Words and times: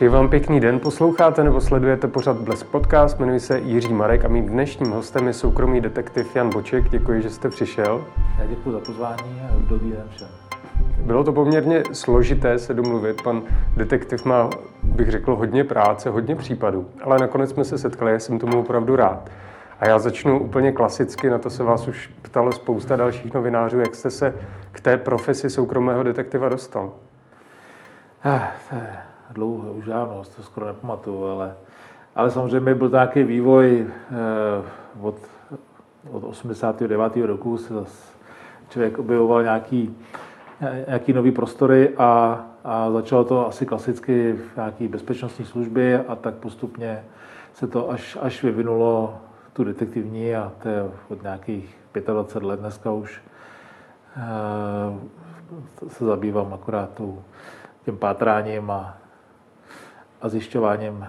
Přeji 0.00 0.08
vám 0.08 0.28
pěkný 0.28 0.60
den, 0.60 0.80
posloucháte 0.80 1.44
nebo 1.44 1.60
sledujete 1.60 2.08
pořad 2.08 2.36
Blesk 2.36 2.66
Podcast, 2.66 3.18
jmenuji 3.18 3.40
se 3.40 3.58
Jiří 3.58 3.92
Marek 3.92 4.24
a 4.24 4.28
mým 4.28 4.46
dnešním 4.46 4.90
hostem 4.90 5.26
je 5.26 5.32
soukromý 5.32 5.80
detektiv 5.80 6.36
Jan 6.36 6.50
Boček. 6.50 6.88
Děkuji, 6.88 7.22
že 7.22 7.30
jste 7.30 7.48
přišel. 7.48 8.04
Já 8.38 8.46
děkuji 8.46 8.72
za 8.72 8.78
pozvání 8.78 9.42
a 9.50 9.54
dobrý 9.68 9.90
den 9.90 10.04
všem. 10.10 10.28
Bylo 10.98 11.24
to 11.24 11.32
poměrně 11.32 11.82
složité 11.92 12.58
se 12.58 12.74
domluvit. 12.74 13.22
Pan 13.22 13.42
detektiv 13.76 14.24
má, 14.24 14.50
bych 14.82 15.10
řekl, 15.10 15.36
hodně 15.36 15.64
práce, 15.64 16.10
hodně 16.10 16.36
případů, 16.36 16.86
ale 17.02 17.18
nakonec 17.18 17.50
jsme 17.50 17.64
se 17.64 17.78
setkali, 17.78 18.12
já 18.12 18.18
jsem 18.18 18.38
tomu 18.38 18.60
opravdu 18.60 18.96
rád. 18.96 19.30
A 19.80 19.86
já 19.86 19.98
začnu 19.98 20.42
úplně 20.42 20.72
klasicky, 20.72 21.30
na 21.30 21.38
to 21.38 21.50
se 21.50 21.62
vás 21.62 21.88
už 21.88 22.10
ptalo 22.22 22.52
spousta 22.52 22.96
dalších 22.96 23.34
novinářů, 23.34 23.80
jak 23.80 23.94
jste 23.94 24.10
se 24.10 24.34
k 24.72 24.80
té 24.80 24.96
profesi 24.96 25.50
soukromého 25.50 26.02
detektiva 26.02 26.48
dostal. 26.48 26.92
Ah, 28.24 28.40
je 28.72 29.09
dlouho, 29.32 29.72
už 29.72 29.84
dávno, 29.84 30.22
to 30.36 30.42
skoro 30.42 30.66
nepamatuju, 30.66 31.24
ale, 31.24 31.54
ale 32.14 32.30
samozřejmě 32.30 32.74
byl 32.74 32.88
nějaký 32.90 33.22
vývoj 33.22 33.86
eh, 33.86 34.14
od, 35.00 35.16
od 36.10 36.24
89. 36.24 37.16
roku 37.16 37.58
se 37.58 37.74
zase 37.74 38.12
člověk 38.68 38.98
objevoval 38.98 39.42
nějaký, 39.42 39.96
nějaký 40.86 41.12
nový 41.12 41.30
prostory 41.30 41.94
a, 41.98 42.40
a 42.64 42.90
začalo 42.90 43.24
to 43.24 43.46
asi 43.46 43.66
klasicky 43.66 44.32
v 44.32 44.56
nějaké 44.56 44.88
bezpečnostní 44.88 45.44
službě 45.44 46.04
a 46.08 46.16
tak 46.16 46.34
postupně 46.34 47.04
se 47.54 47.66
to 47.66 47.90
až, 47.90 48.18
až 48.20 48.42
vyvinulo 48.42 49.18
tu 49.52 49.64
detektivní 49.64 50.36
a 50.36 50.52
to 50.62 50.68
je 50.68 50.90
od 51.08 51.22
nějakých 51.22 51.76
25 52.06 52.46
let 52.48 52.60
dneska 52.60 52.92
už 52.92 53.22
e, 54.16 55.88
se 55.88 56.04
zabývám 56.04 56.54
akorát 56.54 57.00
tím 57.84 57.96
pátráním 57.96 58.70
a, 58.70 58.99
a 60.22 60.28
zjišťováním 60.28 61.06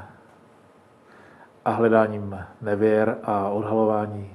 a 1.66 1.72
hledáním 1.72 2.40
nevěr 2.62 3.18
a 3.24 3.50
odhalování 3.50 4.32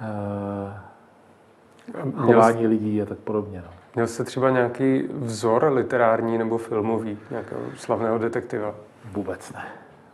e, 0.00 0.80
chování 2.14 2.66
lidí 2.66 3.02
a 3.02 3.06
tak 3.06 3.18
podobně. 3.18 3.62
No. 3.66 3.70
Měl 3.94 4.06
jste 4.06 4.24
třeba 4.24 4.50
nějaký 4.50 5.08
vzor 5.12 5.72
literární 5.72 6.38
nebo 6.38 6.58
filmový, 6.58 7.18
nějakého 7.30 7.60
slavného 7.76 8.18
detektiva? 8.18 8.74
Vůbec 9.12 9.52
ne. 9.52 9.62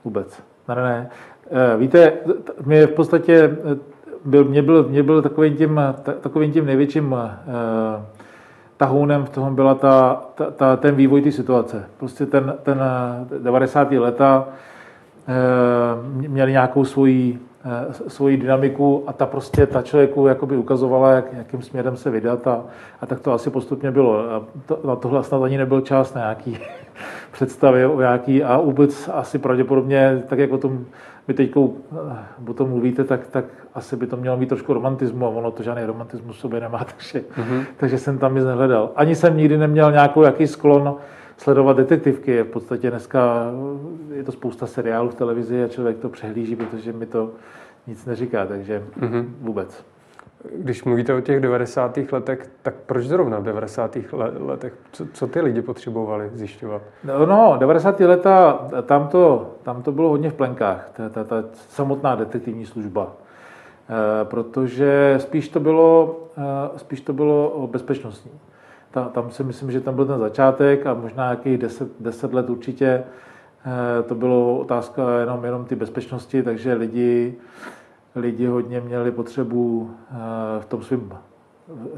Vůbec. 0.04 0.42
Ne, 0.68 0.74
ne, 0.74 0.82
ne. 0.82 1.10
Eh, 1.50 1.76
víte, 1.76 2.12
mě 2.64 2.86
v 2.86 2.92
podstatě 2.92 3.34
eh, 3.34 3.78
byl, 4.24 4.44
mě 4.44 4.62
byl, 4.62 4.88
mě 4.88 5.02
byl 5.02 5.22
takovým, 5.22 5.56
tím, 5.56 5.80
takovým 6.20 6.52
tím 6.52 6.66
největším 6.66 7.12
uh, 7.12 7.18
tahounem 8.76 9.24
v 9.24 9.30
tom 9.30 9.54
byla 9.54 9.74
ta, 9.74 10.22
ta, 10.34 10.50
ta, 10.50 10.76
ten 10.76 10.94
vývoj 10.94 11.22
té 11.22 11.32
situace. 11.32 11.84
Prostě 11.96 12.26
ten, 12.26 12.54
ten 12.62 12.80
90. 13.42 13.92
leta 13.92 14.48
uh, 15.28 16.28
měli 16.28 16.52
nějakou 16.52 16.84
svoji, 16.84 17.38
uh, 17.64 17.92
svoji 18.08 18.36
dynamiku 18.36 19.04
a 19.06 19.12
ta 19.12 19.26
prostě 19.26 19.66
ta 19.66 19.82
člověku 19.82 20.26
jakoby 20.26 20.56
ukazovala, 20.56 21.10
jak, 21.10 21.32
jakým 21.32 21.62
směrem 21.62 21.96
se 21.96 22.10
vydat 22.10 22.46
a, 22.46 22.64
a 23.00 23.06
tak 23.06 23.20
to 23.20 23.32
asi 23.32 23.50
postupně 23.50 23.90
bylo. 23.90 24.18
A 24.18 24.42
to, 24.66 24.80
na 24.84 24.96
tohle 24.96 25.24
snad 25.24 25.42
ani 25.42 25.58
nebyl 25.58 25.80
čas 25.80 26.14
na 26.14 26.20
nějaký 26.20 26.58
představy 27.36 27.86
o 27.86 28.00
nějaký 28.00 28.44
a 28.44 28.60
vůbec 28.60 29.10
asi 29.12 29.38
pravděpodobně, 29.38 30.22
tak 30.28 30.38
jak 30.38 30.52
o 30.52 30.58
tom 30.58 30.84
vy 31.28 31.34
teď 31.34 31.56
o 31.56 32.54
tom 32.54 32.68
mluvíte, 32.68 33.04
tak, 33.04 33.26
tak 33.26 33.44
asi 33.74 33.96
by 33.96 34.06
to 34.06 34.16
mělo 34.16 34.36
mít 34.36 34.48
trošku 34.48 34.72
romantismu 34.72 35.26
a 35.26 35.28
ono 35.28 35.50
to 35.50 35.62
žádný 35.62 35.84
romantismus 35.84 36.36
v 36.36 36.40
sobě 36.40 36.60
nemá, 36.60 36.78
takže, 36.96 37.24
mm-hmm. 37.36 37.64
takže 37.76 37.98
jsem 37.98 38.18
tam 38.18 38.34
nic 38.34 38.44
nehledal. 38.44 38.92
Ani 38.96 39.14
jsem 39.14 39.36
nikdy 39.36 39.58
neměl 39.58 39.92
nějakou 39.92 40.22
jaký 40.22 40.46
sklon 40.46 40.96
sledovat 41.36 41.76
detektivky. 41.76 42.42
V 42.42 42.46
podstatě 42.46 42.90
dneska 42.90 43.50
je 44.14 44.24
to 44.24 44.32
spousta 44.32 44.66
seriálů 44.66 45.08
v 45.08 45.14
televizi 45.14 45.64
a 45.64 45.68
člověk 45.68 45.98
to 45.98 46.08
přehlíží, 46.08 46.56
protože 46.56 46.92
mi 46.92 47.06
to 47.06 47.30
nic 47.86 48.06
neříká, 48.06 48.46
takže 48.46 48.82
mm-hmm. 49.00 49.24
vůbec. 49.40 49.84
Když 50.54 50.84
mluvíte 50.84 51.14
o 51.14 51.20
těch 51.20 51.40
90. 51.40 51.98
letech, 52.12 52.50
tak 52.62 52.74
proč 52.86 53.04
zrovna 53.04 53.38
v 53.38 53.42
90. 53.42 53.96
letech? 54.38 54.72
Co, 54.92 55.06
co 55.12 55.26
ty 55.26 55.40
lidi 55.40 55.62
potřebovali 55.62 56.30
zjišťovat? 56.34 56.82
No, 57.04 57.26
no 57.26 57.56
90. 57.58 58.00
leta, 58.00 58.68
tam 58.82 59.08
to, 59.08 59.54
tam 59.62 59.82
to 59.82 59.92
bylo 59.92 60.08
hodně 60.08 60.30
v 60.30 60.34
plenkách, 60.34 60.90
ta, 60.96 61.08
ta, 61.08 61.24
ta 61.24 61.44
samotná 61.52 62.14
detektivní 62.14 62.66
služba. 62.66 63.12
E, 63.12 64.24
protože 64.24 65.14
spíš 65.18 65.48
to 65.48 65.60
bylo, 65.60 66.20
e, 66.74 66.78
spíš 66.78 67.00
to 67.00 67.12
bylo 67.12 67.68
bezpečnostní. 67.72 68.32
Ta, 68.90 69.04
tam 69.04 69.30
si 69.30 69.44
myslím, 69.44 69.70
že 69.70 69.80
tam 69.80 69.94
byl 69.94 70.06
ten 70.06 70.18
začátek 70.18 70.86
a 70.86 70.94
možná 70.94 71.24
nějakých 71.24 71.58
10, 71.58 71.88
10 72.00 72.34
let 72.34 72.50
určitě 72.50 72.86
e, 72.86 74.02
to 74.02 74.14
bylo 74.14 74.58
otázka 74.58 75.20
jenom, 75.20 75.44
jenom 75.44 75.64
ty 75.64 75.76
bezpečnosti, 75.76 76.42
takže 76.42 76.74
lidi 76.74 77.34
lidi 78.16 78.46
hodně 78.46 78.80
měli 78.80 79.10
potřebu 79.10 79.90
eh, 80.10 80.14
v 80.60 80.64
tom 80.64 80.82
svém 80.82 81.10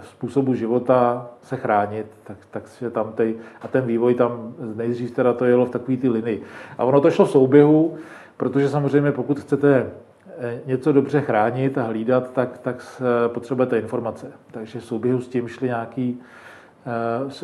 způsobu 0.03 0.55
života 0.55 1.31
se 1.43 1.56
chránit, 1.56 2.06
tak, 2.25 2.37
tak 2.51 2.69
se 2.69 2.91
tam 2.91 3.12
tej, 3.12 3.34
a 3.62 3.69
ten 3.69 3.87
vývoj 3.87 4.15
tam 4.15 4.55
nejdřív 4.75 5.11
teda 5.11 5.33
to 5.33 5.45
jelo 5.45 5.67
v 5.67 5.71
takový 5.71 5.97
ty 5.97 6.09
linii. 6.09 6.43
A 6.78 6.84
ono 6.84 7.01
to 7.01 7.11
šlo 7.11 7.25
v 7.25 7.31
souběhu, 7.31 7.97
protože 8.37 8.69
samozřejmě 8.69 9.12
pokud 9.12 9.41
chcete 9.41 9.91
eh, 10.39 10.61
něco 10.67 10.93
dobře 10.93 11.21
chránit 11.21 11.78
a 11.78 11.83
hlídat, 11.83 12.33
tak, 12.33 12.59
tak 12.59 13.03
potřebujete 13.28 13.78
informace. 13.78 14.33
Takže 14.51 14.81
v 14.81 14.84
souběhu 14.84 15.21
s 15.21 15.28
tím 15.28 15.49
šli 15.49 15.67
nějaký, 15.67 16.21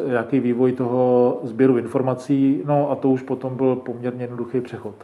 eh, 0.02 0.08
nějaký 0.08 0.40
vývoj 0.40 0.72
toho 0.72 1.40
sběru 1.42 1.78
informací, 1.78 2.62
no 2.64 2.90
a 2.90 2.94
to 2.94 3.08
už 3.08 3.22
potom 3.22 3.56
byl 3.56 3.76
poměrně 3.76 4.24
jednoduchý 4.24 4.60
přechod 4.60 4.94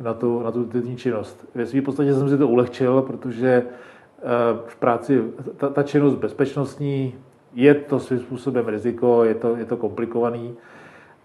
na 0.00 0.14
tu, 0.14 0.42
na 0.42 0.52
tu 0.52 0.64
detektivní 0.64 0.96
činnost. 0.96 1.46
Ve 1.54 1.66
své 1.66 1.82
podstatě 1.82 2.14
jsem 2.14 2.28
si 2.28 2.38
to 2.38 2.48
ulehčil, 2.48 3.02
protože 3.02 3.48
eh, 3.52 4.22
v 4.66 4.76
práci 4.76 5.22
ta, 5.56 5.68
ta 5.68 5.82
činnost 5.82 6.14
bezpečnostní 6.14 7.14
je 7.54 7.74
to 7.74 8.00
svým 8.00 8.18
způsobem 8.20 8.68
riziko, 8.68 9.24
je 9.24 9.34
to, 9.34 9.56
je 9.56 9.64
to 9.64 9.76
komplikovaný 9.76 10.54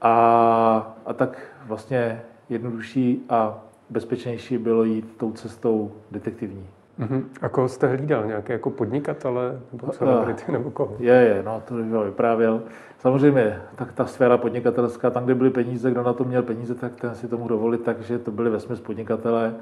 a, 0.02 0.98
a 1.06 1.14
tak 1.14 1.38
vlastně 1.68 2.22
jednodušší 2.50 3.26
a 3.30 3.64
bezpečnější 3.90 4.58
bylo 4.58 4.84
jít 4.84 5.18
tou 5.18 5.32
cestou 5.32 5.92
detektivní. 6.12 6.68
Uh-huh. 7.00 7.24
A 7.42 7.50
koho 7.50 7.70
jste 7.70 7.88
hlídal? 7.88 8.26
Nějaké 8.26 8.54
jako 8.54 8.70
podnikatele 8.70 9.60
nebo 9.72 9.88
celebrity 9.88 10.52
nebo 10.52 10.72
koho? 10.72 10.96
Je, 11.00 11.14
je, 11.14 11.44
no 11.46 11.64
to 11.68 11.74
bych 11.74 11.86
vyprávěl. 11.86 12.62
Samozřejmě, 13.00 13.62
tak 13.76 13.94
ta 13.94 14.06
sféra 14.06 14.38
podnikatelská, 14.38 15.10
tam, 15.10 15.26
kde 15.26 15.36
byly 15.36 15.50
peníze, 15.50 15.92
kdo 15.92 16.04
na 16.04 16.14
to 16.14 16.24
měl 16.24 16.44
peníze, 16.44 16.76
tak 16.76 16.96
ten 16.96 17.16
si 17.16 17.28
tomu 17.28 17.48
dovolit, 17.48 17.84
takže 17.84 18.20
to 18.20 18.32
byly 18.32 18.50
vesměs 18.50 18.80
podnikatelé. 18.80 19.54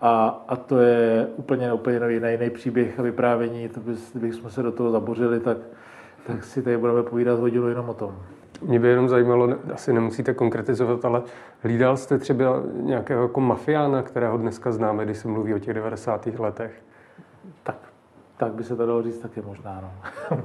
A, 0.00 0.44
a 0.48 0.56
to 0.56 0.78
je 0.78 1.28
úplně, 1.36 1.72
úplně 1.72 2.00
jiný, 2.08 2.30
jiný 2.30 2.50
příběh 2.50 2.98
a 2.98 3.02
vyprávění. 3.02 3.68
To 3.68 3.80
by, 3.80 3.94
kdybychom 4.14 4.50
se 4.50 4.62
do 4.62 4.72
toho 4.72 4.90
zabořili, 4.90 5.40
tak, 5.40 5.56
tak 6.26 6.44
si 6.44 6.62
tady 6.62 6.78
budeme 6.78 7.02
povídat 7.02 7.38
hodinu 7.38 7.68
jenom 7.68 7.88
o 7.88 7.94
tom. 7.94 8.16
Mě 8.62 8.80
by 8.80 8.88
jenom 8.88 9.08
zajímalo, 9.08 9.48
asi 9.74 9.92
nemusíte 9.92 10.34
konkretizovat, 10.34 11.04
ale 11.04 11.22
hlídal 11.62 11.96
jste 11.96 12.18
třeba 12.18 12.62
nějakého 12.80 13.22
jako 13.22 13.40
mafiána, 13.40 14.02
kterého 14.02 14.38
dneska 14.38 14.72
známe, 14.72 15.04
když 15.04 15.18
se 15.18 15.28
mluví 15.28 15.54
o 15.54 15.58
těch 15.58 15.74
90. 15.74 16.26
letech? 16.38 16.82
Tak, 17.62 17.76
tak 18.36 18.52
by 18.52 18.64
se 18.64 18.76
to 18.76 18.86
dalo 18.86 19.02
říct 19.02 19.18
taky 19.18 19.42
možná. 19.42 19.80
No. 19.82 19.90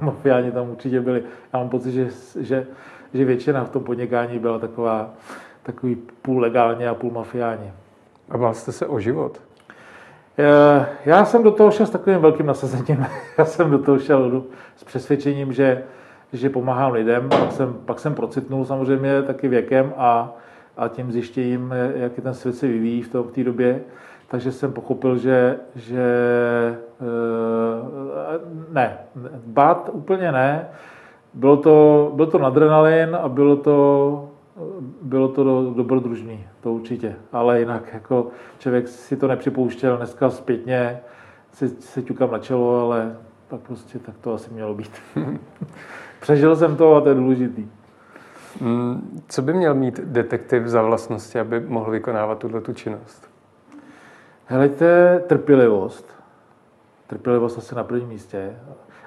Mafiáni 0.00 0.52
tam 0.52 0.70
určitě 0.70 1.00
byli. 1.00 1.22
Já 1.52 1.58
mám 1.58 1.68
pocit, 1.68 1.92
že, 1.92 2.08
že, 2.40 2.66
že 3.14 3.24
většina 3.24 3.64
v 3.64 3.70
tom 3.70 3.84
podnikání 3.84 4.38
byla 4.38 4.58
taková, 4.58 5.10
takový 5.62 5.96
půl 6.22 6.40
legálně 6.40 6.88
a 6.88 6.94
půl 6.94 7.10
mafiáni. 7.10 7.72
A 8.30 8.38
bál 8.38 8.54
jste 8.54 8.72
se 8.72 8.86
o 8.86 9.00
život? 9.00 9.40
Eh, 10.38 10.86
já 11.04 11.24
jsem 11.24 11.42
do 11.42 11.50
toho 11.50 11.70
šel 11.70 11.86
s 11.86 11.90
takovým 11.90 12.18
velkým 12.18 12.46
nasazením. 12.46 13.06
Já 13.38 13.44
jsem 13.44 13.70
do 13.70 13.78
toho 13.78 13.98
šel 13.98 14.42
s 14.76 14.84
přesvědčením, 14.84 15.52
že 15.52 15.82
že 16.32 16.50
pomáhám 16.50 16.92
lidem. 16.92 17.28
Pak 17.28 17.52
jsem, 17.52 17.74
pak 17.84 17.98
jsem 17.98 18.14
procitnul 18.14 18.64
samozřejmě 18.64 19.22
taky 19.22 19.48
věkem 19.48 19.92
a, 19.96 20.34
a 20.76 20.88
tím 20.88 21.12
zjištěním, 21.12 21.74
jak 21.94 22.16
je 22.16 22.22
ten 22.22 22.34
svět 22.34 22.56
se 22.56 22.66
vyvíjí 22.66 23.02
v, 23.02 23.08
to, 23.08 23.22
v 23.22 23.32
té 23.32 23.44
době. 23.44 23.80
Takže 24.28 24.52
jsem 24.52 24.72
pochopil, 24.72 25.18
že, 25.18 25.58
že 25.74 26.02
e, 27.00 27.12
ne, 28.72 28.98
bát 29.46 29.90
úplně 29.92 30.32
ne. 30.32 30.68
Bylo 31.34 31.56
to, 31.56 32.12
byl 32.14 32.26
to 32.26 32.44
adrenalin 32.44 33.16
a 33.22 33.28
bylo 33.28 33.56
to, 33.56 34.28
bylo 35.02 35.28
to 35.28 35.44
do, 35.44 35.74
dobrodružný, 35.76 36.46
to 36.60 36.72
určitě. 36.72 37.16
Ale 37.32 37.60
jinak 37.60 37.82
jako 37.92 38.26
člověk 38.58 38.88
si 38.88 39.16
to 39.16 39.28
nepřipouštěl, 39.28 39.96
dneska 39.96 40.30
zpětně 40.30 41.00
si, 41.52 41.68
si 41.68 42.02
ťukám 42.02 42.30
na 42.30 42.38
čelo, 42.38 42.80
ale 42.80 43.16
tak 43.48 43.60
prostě 43.60 43.98
tak 43.98 44.14
to 44.20 44.34
asi 44.34 44.50
mělo 44.50 44.74
být. 44.74 44.90
Přežil 46.22 46.56
jsem 46.56 46.76
to 46.76 46.94
a 46.94 47.00
to 47.00 47.08
je 47.08 47.14
důležitý. 47.14 47.66
Mm, 48.60 49.20
co 49.28 49.42
by 49.42 49.54
měl 49.54 49.74
mít 49.74 50.00
detektiv 50.00 50.66
za 50.66 50.82
vlastnosti, 50.82 51.38
aby 51.40 51.60
mohl 51.60 51.90
vykonávat 51.90 52.38
tuto 52.38 52.60
tu 52.60 52.72
činnost? 52.72 53.30
Helejte, 54.46 55.20
trpělivost. 55.26 56.14
Trpělivost 57.06 57.58
asi 57.58 57.74
na 57.74 57.84
prvním 57.84 58.08
místě. 58.08 58.56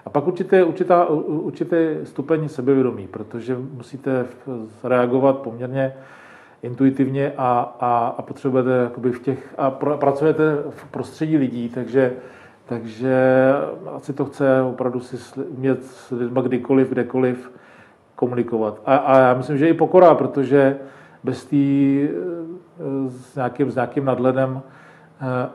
A 0.06 0.10
pak 0.10 0.28
určitě, 0.28 0.64
určitá, 0.64 1.06
určitý 1.06 1.78
stupeň 2.04 2.50
sebevědomí, 2.50 3.08
protože 3.08 3.58
musíte 3.72 4.26
reagovat 4.84 5.38
poměrně 5.38 5.94
intuitivně 6.62 7.34
a, 7.38 7.76
a, 7.80 8.16
a 8.18 8.22
potřebujete 8.22 8.70
jakoby 8.70 9.12
v 9.12 9.20
těch, 9.20 9.54
a 9.58 9.72
pr, 9.72 9.98
pracujete 9.98 10.58
v 10.70 10.86
prostředí 10.92 11.38
lidí, 11.38 11.70
takže, 11.70 12.14
takže 12.66 13.16
asi 13.96 14.14
to 14.14 14.26
chce 14.26 14.62
opravdu 14.62 15.00
si 15.00 15.42
umět 15.42 15.86
s 15.86 16.12
lidmi 16.12 16.40
kdykoliv, 16.44 16.90
kdekoliv 16.90 17.52
komunikovat. 18.16 18.82
A, 18.86 18.96
a 18.96 19.20
já 19.20 19.34
myslím, 19.34 19.58
že 19.58 19.70
i 19.70 19.74
pokora, 19.74 20.16
protože 20.16 20.78
bez 21.24 21.46
té 21.46 21.56
s 23.08 23.36
nějakým, 23.36 23.72
s 23.72 23.76
nějakým 23.76 24.06
nadhledem, 24.06 24.62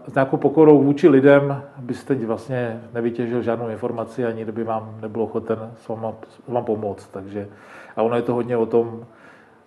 s 0.06 0.14
nějakou 0.14 0.36
pokorou 0.36 0.82
vůči 0.82 1.08
lidem 1.08 1.62
byste 1.78 2.14
vlastně 2.14 2.80
nevytěžil 2.94 3.42
žádnou 3.42 3.68
informaci, 3.68 4.26
ani 4.26 4.42
kdyby 4.42 4.64
vám 4.64 4.98
nebylo 5.02 5.24
ochoten 5.24 5.58
s 5.76 5.88
vám, 5.88 6.14
vám 6.48 6.64
pomoct. 6.64 7.08
Takže, 7.08 7.48
a 7.96 8.02
ono 8.02 8.16
je 8.16 8.22
to 8.22 8.34
hodně 8.34 8.56
o 8.56 8.66
tom, 8.66 9.06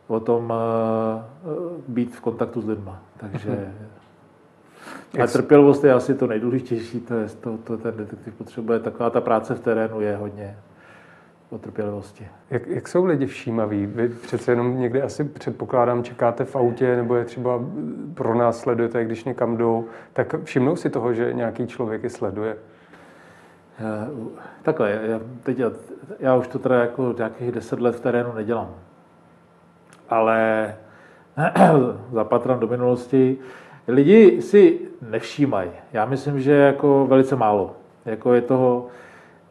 o 0.07 0.19
tom 0.19 0.53
být 1.87 2.15
v 2.15 2.21
kontaktu 2.21 2.61
s 2.61 2.67
lidmi. 2.67 2.91
Takže. 3.17 3.73
a 5.21 5.27
trpělivost 5.27 5.83
je 5.83 5.93
asi 5.93 6.13
to 6.13 6.27
nejdůležitější, 6.27 6.99
to, 6.99 7.13
je, 7.13 7.27
to, 7.41 7.57
to 7.57 7.77
ten 7.77 7.97
detektiv 7.97 8.35
potřebuje. 8.35 8.79
Taková 8.79 9.09
ta 9.09 9.21
práce 9.21 9.55
v 9.55 9.59
terénu 9.59 10.01
je 10.01 10.15
hodně, 10.15 10.57
o 11.49 11.57
trpělivosti. 11.57 12.27
Jak, 12.49 12.67
jak 12.67 12.87
jsou 12.87 13.05
lidi 13.05 13.25
všímaví? 13.25 13.85
Vy 13.85 14.09
přece 14.09 14.51
jenom 14.51 14.79
někdy 14.79 15.01
asi 15.01 15.23
předpokládám, 15.23 16.03
čekáte 16.03 16.45
v 16.45 16.55
autě, 16.55 16.95
nebo 16.95 17.15
je 17.15 17.25
třeba 17.25 17.59
pro 18.13 18.35
nás 18.35 18.59
sledujete, 18.59 19.05
když 19.05 19.23
někam 19.23 19.57
jdou, 19.57 19.85
tak 20.13 20.35
všimnou 20.43 20.75
si 20.75 20.89
toho, 20.89 21.13
že 21.13 21.33
nějaký 21.33 21.67
člověk 21.67 22.03
je 22.03 22.09
sleduje? 22.09 22.57
Takhle, 24.61 24.91
já, 24.91 25.19
teď, 25.43 25.59
já, 25.59 25.71
já 26.19 26.35
už 26.35 26.47
to 26.47 26.59
teda 26.59 26.75
jako 26.75 27.15
nějakých 27.17 27.51
deset 27.51 27.79
let 27.79 27.95
v 27.95 27.99
terénu 27.99 28.33
nedělám. 28.33 28.69
Ale 30.09 30.75
zapatrám 32.11 32.59
do 32.59 32.67
minulosti, 32.67 33.37
lidi 33.87 34.41
si 34.41 34.79
nevšímají. 35.09 35.69
Já 35.93 36.05
myslím, 36.05 36.39
že 36.39 36.51
jako 36.51 37.05
velice 37.09 37.35
málo. 37.35 37.75
Jako 38.05 38.33
je 38.33 38.41
toho, 38.41 38.87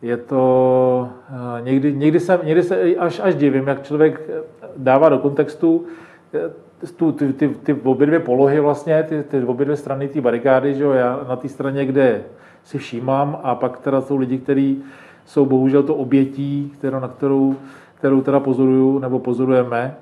je 0.03 0.17
to, 0.17 1.09
eh, 1.31 1.63
někdy, 1.63 1.95
někdy, 1.95 2.21
se, 2.21 2.41
někdy 2.43 2.63
se 2.63 2.83
až, 2.97 3.21
až 3.25 3.35
divím, 3.35 3.69
jak 3.69 3.83
člověk 3.83 4.31
dává 4.77 5.09
do 5.09 5.19
kontextu 5.19 5.87
eh, 6.35 6.51
tu, 6.97 7.13
ty, 7.13 7.33
ty, 7.33 7.49
ty 7.49 7.73
obě 7.73 8.07
dvě 8.07 8.21
polohy 8.21 8.61
vlastně, 8.61 9.03
ty, 9.03 9.23
ty 9.23 9.45
obě 9.45 9.65
dvě 9.65 9.77
strany 9.77 10.09
té 10.09 10.21
barikády, 10.21 10.75
že 10.75 10.83
jo, 10.83 10.91
já 10.91 11.21
na 11.29 11.37
té 11.37 11.49
straně, 11.49 11.87
kde 11.87 12.23
si 12.65 12.79
všímám 12.79 13.39
a 13.43 13.55
pak 13.55 13.79
teda 13.79 14.01
jsou 14.01 14.17
lidi, 14.17 14.39
kteří 14.39 14.83
jsou 15.25 15.47
bohužel 15.47 15.83
to 15.83 15.95
obětí, 15.95 16.73
kterou, 16.79 17.01
na 17.01 17.09
kterou, 17.09 17.57
kterou 17.95 18.21
teda 18.21 18.41
pozoruju 18.41 18.99
nebo 18.99 19.19
pozorujeme 19.19 19.97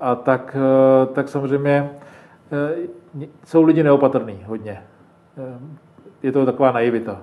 a 0.00 0.14
tak, 0.14 0.56
eh, 0.56 1.06
tak 1.14 1.28
samozřejmě 1.28 1.90
jsou 3.44 3.62
lidi 3.62 3.82
neopatrní 3.82 4.44
hodně. 4.46 4.82
Je 6.22 6.32
to 6.32 6.46
taková 6.46 6.72
naivita. 6.72 7.22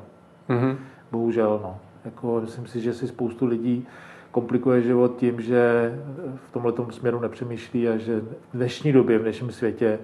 Mm-hmm. 0.49 0.75
Bohužel, 1.11 1.59
no. 1.63 1.77
Jako, 2.05 2.41
myslím 2.41 2.67
si, 2.67 2.81
že 2.81 2.93
si 2.93 3.07
spoustu 3.07 3.45
lidí 3.45 3.87
komplikuje 4.31 4.81
život 4.81 5.15
tím, 5.17 5.41
že 5.41 5.93
v 6.35 6.51
tomto 6.51 6.91
směru 6.91 7.19
nepřemýšlí 7.19 7.89
a 7.89 7.97
že 7.97 8.19
v 8.19 8.25
dnešní 8.53 8.91
době, 8.91 9.19
v 9.19 9.21
dnešním 9.21 9.51
světě 9.51 9.99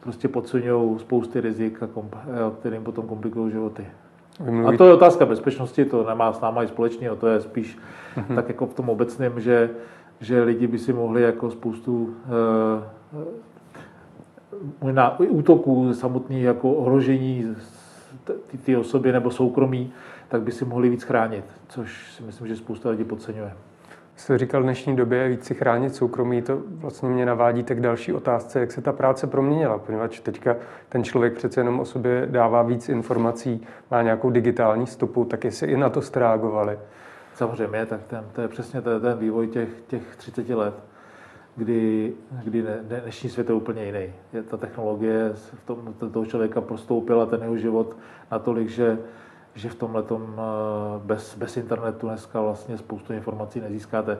prostě 0.00 0.28
podceňují 0.28 0.98
spousty 0.98 1.40
rizik, 1.40 1.82
a 1.82 1.86
komp- 1.86 2.52
kterým 2.60 2.84
potom 2.84 3.06
komplikují 3.06 3.52
životy. 3.52 3.86
A 4.68 4.76
to 4.76 4.86
je 4.86 4.92
otázka 4.92 5.26
bezpečnosti, 5.26 5.84
to 5.84 6.08
nemá 6.08 6.32
s 6.32 6.40
náma 6.40 6.62
i 6.62 6.68
společného, 6.68 7.16
to 7.16 7.26
je 7.26 7.40
spíš 7.40 7.78
uh-huh. 8.16 8.34
tak 8.34 8.48
jako 8.48 8.66
v 8.66 8.74
tom 8.74 8.88
obecném, 8.88 9.40
že, 9.40 9.70
že 10.20 10.42
lidi 10.42 10.66
by 10.66 10.78
si 10.78 10.92
mohli 10.92 11.22
jako 11.22 11.50
spoustu 11.50 12.02
uh, 12.02 13.22
možná 14.82 15.20
útoků 15.20 15.94
samotných 15.94 16.42
jako 16.42 16.72
ohrožení 16.72 17.56
ty 18.64 18.76
osoby 18.76 19.12
nebo 19.12 19.30
soukromí 19.30 19.92
tak 20.30 20.42
by 20.42 20.52
si 20.52 20.64
mohli 20.64 20.88
víc 20.88 21.02
chránit, 21.02 21.44
což 21.68 22.12
si 22.12 22.22
myslím, 22.22 22.46
že 22.46 22.56
spousta 22.56 22.90
lidí 22.90 23.04
podceňuje. 23.04 23.52
Jste 24.16 24.38
říkal 24.38 24.60
v 24.60 24.64
dnešní 24.64 24.96
době 24.96 25.28
víc 25.28 25.44
si 25.44 25.54
chránit 25.54 25.94
soukromí, 25.94 26.42
to 26.42 26.62
vlastně 26.68 27.08
mě 27.08 27.26
navádí 27.26 27.62
tak 27.62 27.80
další 27.80 28.12
otázce, 28.12 28.60
jak 28.60 28.72
se 28.72 28.80
ta 28.80 28.92
práce 28.92 29.26
proměnila, 29.26 29.78
poněvadž 29.78 30.20
teďka 30.20 30.56
ten 30.88 31.04
člověk 31.04 31.34
přece 31.34 31.60
jenom 31.60 31.80
o 31.80 31.84
sobě 31.84 32.26
dává 32.30 32.62
víc 32.62 32.88
informací, 32.88 33.66
má 33.90 34.02
nějakou 34.02 34.30
digitální 34.30 34.86
stopu, 34.86 35.24
tak 35.24 35.44
jestli 35.44 35.66
i 35.66 35.76
na 35.76 35.90
to 35.90 36.02
strágovali. 36.02 36.78
Samozřejmě, 37.34 37.86
tak 37.86 38.00
ten, 38.06 38.24
to 38.32 38.40
je 38.40 38.48
přesně 38.48 38.80
ten, 38.80 39.00
ten 39.00 39.18
vývoj 39.18 39.46
těch, 39.46 39.68
těch 39.86 40.16
30 40.16 40.48
let, 40.48 40.74
kdy, 41.60 42.12
kdy 42.44 42.62
ne, 42.62 42.80
dnešní 43.02 43.30
svět 43.30 43.48
je 43.48 43.54
úplně 43.54 43.84
jiný. 43.84 44.12
Je, 44.32 44.42
ta 44.42 44.56
technologie 44.56 45.30
v 45.34 45.66
tom, 45.66 45.94
toho 46.12 46.26
člověka 46.26 46.60
prostoupila 46.60 47.26
ten 47.26 47.42
jeho 47.42 47.56
život 47.56 47.96
natolik, 48.30 48.68
že 48.68 48.98
že 49.54 49.68
v 49.68 49.74
tomhle 49.74 50.04
eh, 50.10 50.16
bez, 50.98 51.36
bez 51.38 51.56
internetu 51.56 52.06
dneska 52.06 52.40
vlastně 52.40 52.78
spoustu 52.78 53.12
informací 53.12 53.60
nezískáte. 53.60 54.18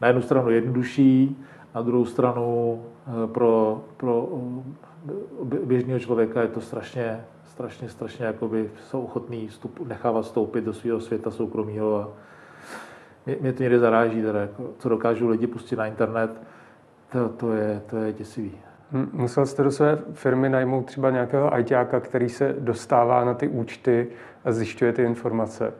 Na 0.00 0.08
jednu 0.08 0.22
stranu 0.22 0.50
jednodušší, 0.50 1.44
na 1.74 1.82
druhou 1.82 2.04
stranu 2.04 2.82
eh, 3.06 3.26
pro, 3.26 3.84
pro 3.96 4.28
eh, 5.08 5.56
běžného 5.64 6.00
člověka 6.00 6.42
je 6.42 6.48
to 6.48 6.60
strašně, 6.60 7.24
strašně, 7.44 7.88
strašně 7.88 8.26
jakoby 8.26 8.70
jsou 8.84 9.02
ochotný 9.02 9.48
vstup, 9.48 9.88
nechávat 9.88 10.24
vstoupit 10.24 10.64
do 10.64 10.72
svého 10.72 11.00
světa 11.00 11.30
soukromého 11.30 12.00
a 12.00 12.08
mě, 13.26 13.36
mě 13.40 13.52
to 13.52 13.62
někdy 13.62 13.78
zaráží, 13.78 14.22
teda, 14.22 14.40
jako, 14.40 14.70
co 14.78 14.88
dokážou 14.88 15.28
lidi 15.28 15.46
pustit 15.46 15.76
na 15.76 15.86
internet, 15.86 16.30
to, 17.12 17.28
to, 17.28 17.52
je, 17.52 17.82
to 17.86 17.96
je 17.96 18.12
děsivý. 18.12 18.52
Musel 19.12 19.46
jste 19.46 19.62
do 19.62 19.70
své 19.70 19.98
firmy 20.12 20.48
najmout 20.48 20.86
třeba 20.86 21.10
nějakého 21.10 21.54
ajťáka, 21.54 22.00
který 22.00 22.28
se 22.28 22.54
dostává 22.58 23.24
na 23.24 23.34
ty 23.34 23.48
účty 23.48 24.08
a 24.44 24.52
zjišťuje 24.52 24.92
ty 24.92 25.02
informace? 25.02 25.72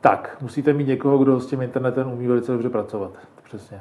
Tak, 0.00 0.36
musíte 0.40 0.72
mít 0.72 0.88
někoho, 0.88 1.18
kdo 1.18 1.40
s 1.40 1.46
tím 1.46 1.62
internetem 1.62 2.12
umí 2.12 2.26
velice 2.26 2.52
dobře 2.52 2.70
pracovat. 2.70 3.12
Přesně. 3.44 3.80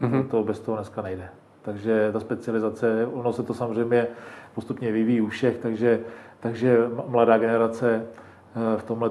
Mm-hmm. 0.00 0.26
To 0.28 0.44
bez 0.44 0.60
toho 0.60 0.76
dneska 0.76 1.02
nejde. 1.02 1.28
Takže 1.62 2.12
ta 2.12 2.20
specializace, 2.20 3.06
ono 3.12 3.32
se 3.32 3.42
to 3.42 3.54
samozřejmě 3.54 4.06
postupně 4.54 4.92
vyvíjí 4.92 5.20
u 5.20 5.28
všech, 5.28 5.58
takže, 5.58 6.00
takže 6.40 6.78
mladá 7.06 7.38
generace 7.38 8.02
eh, 8.04 8.78
v 8.78 8.82
tomhle 8.82 9.10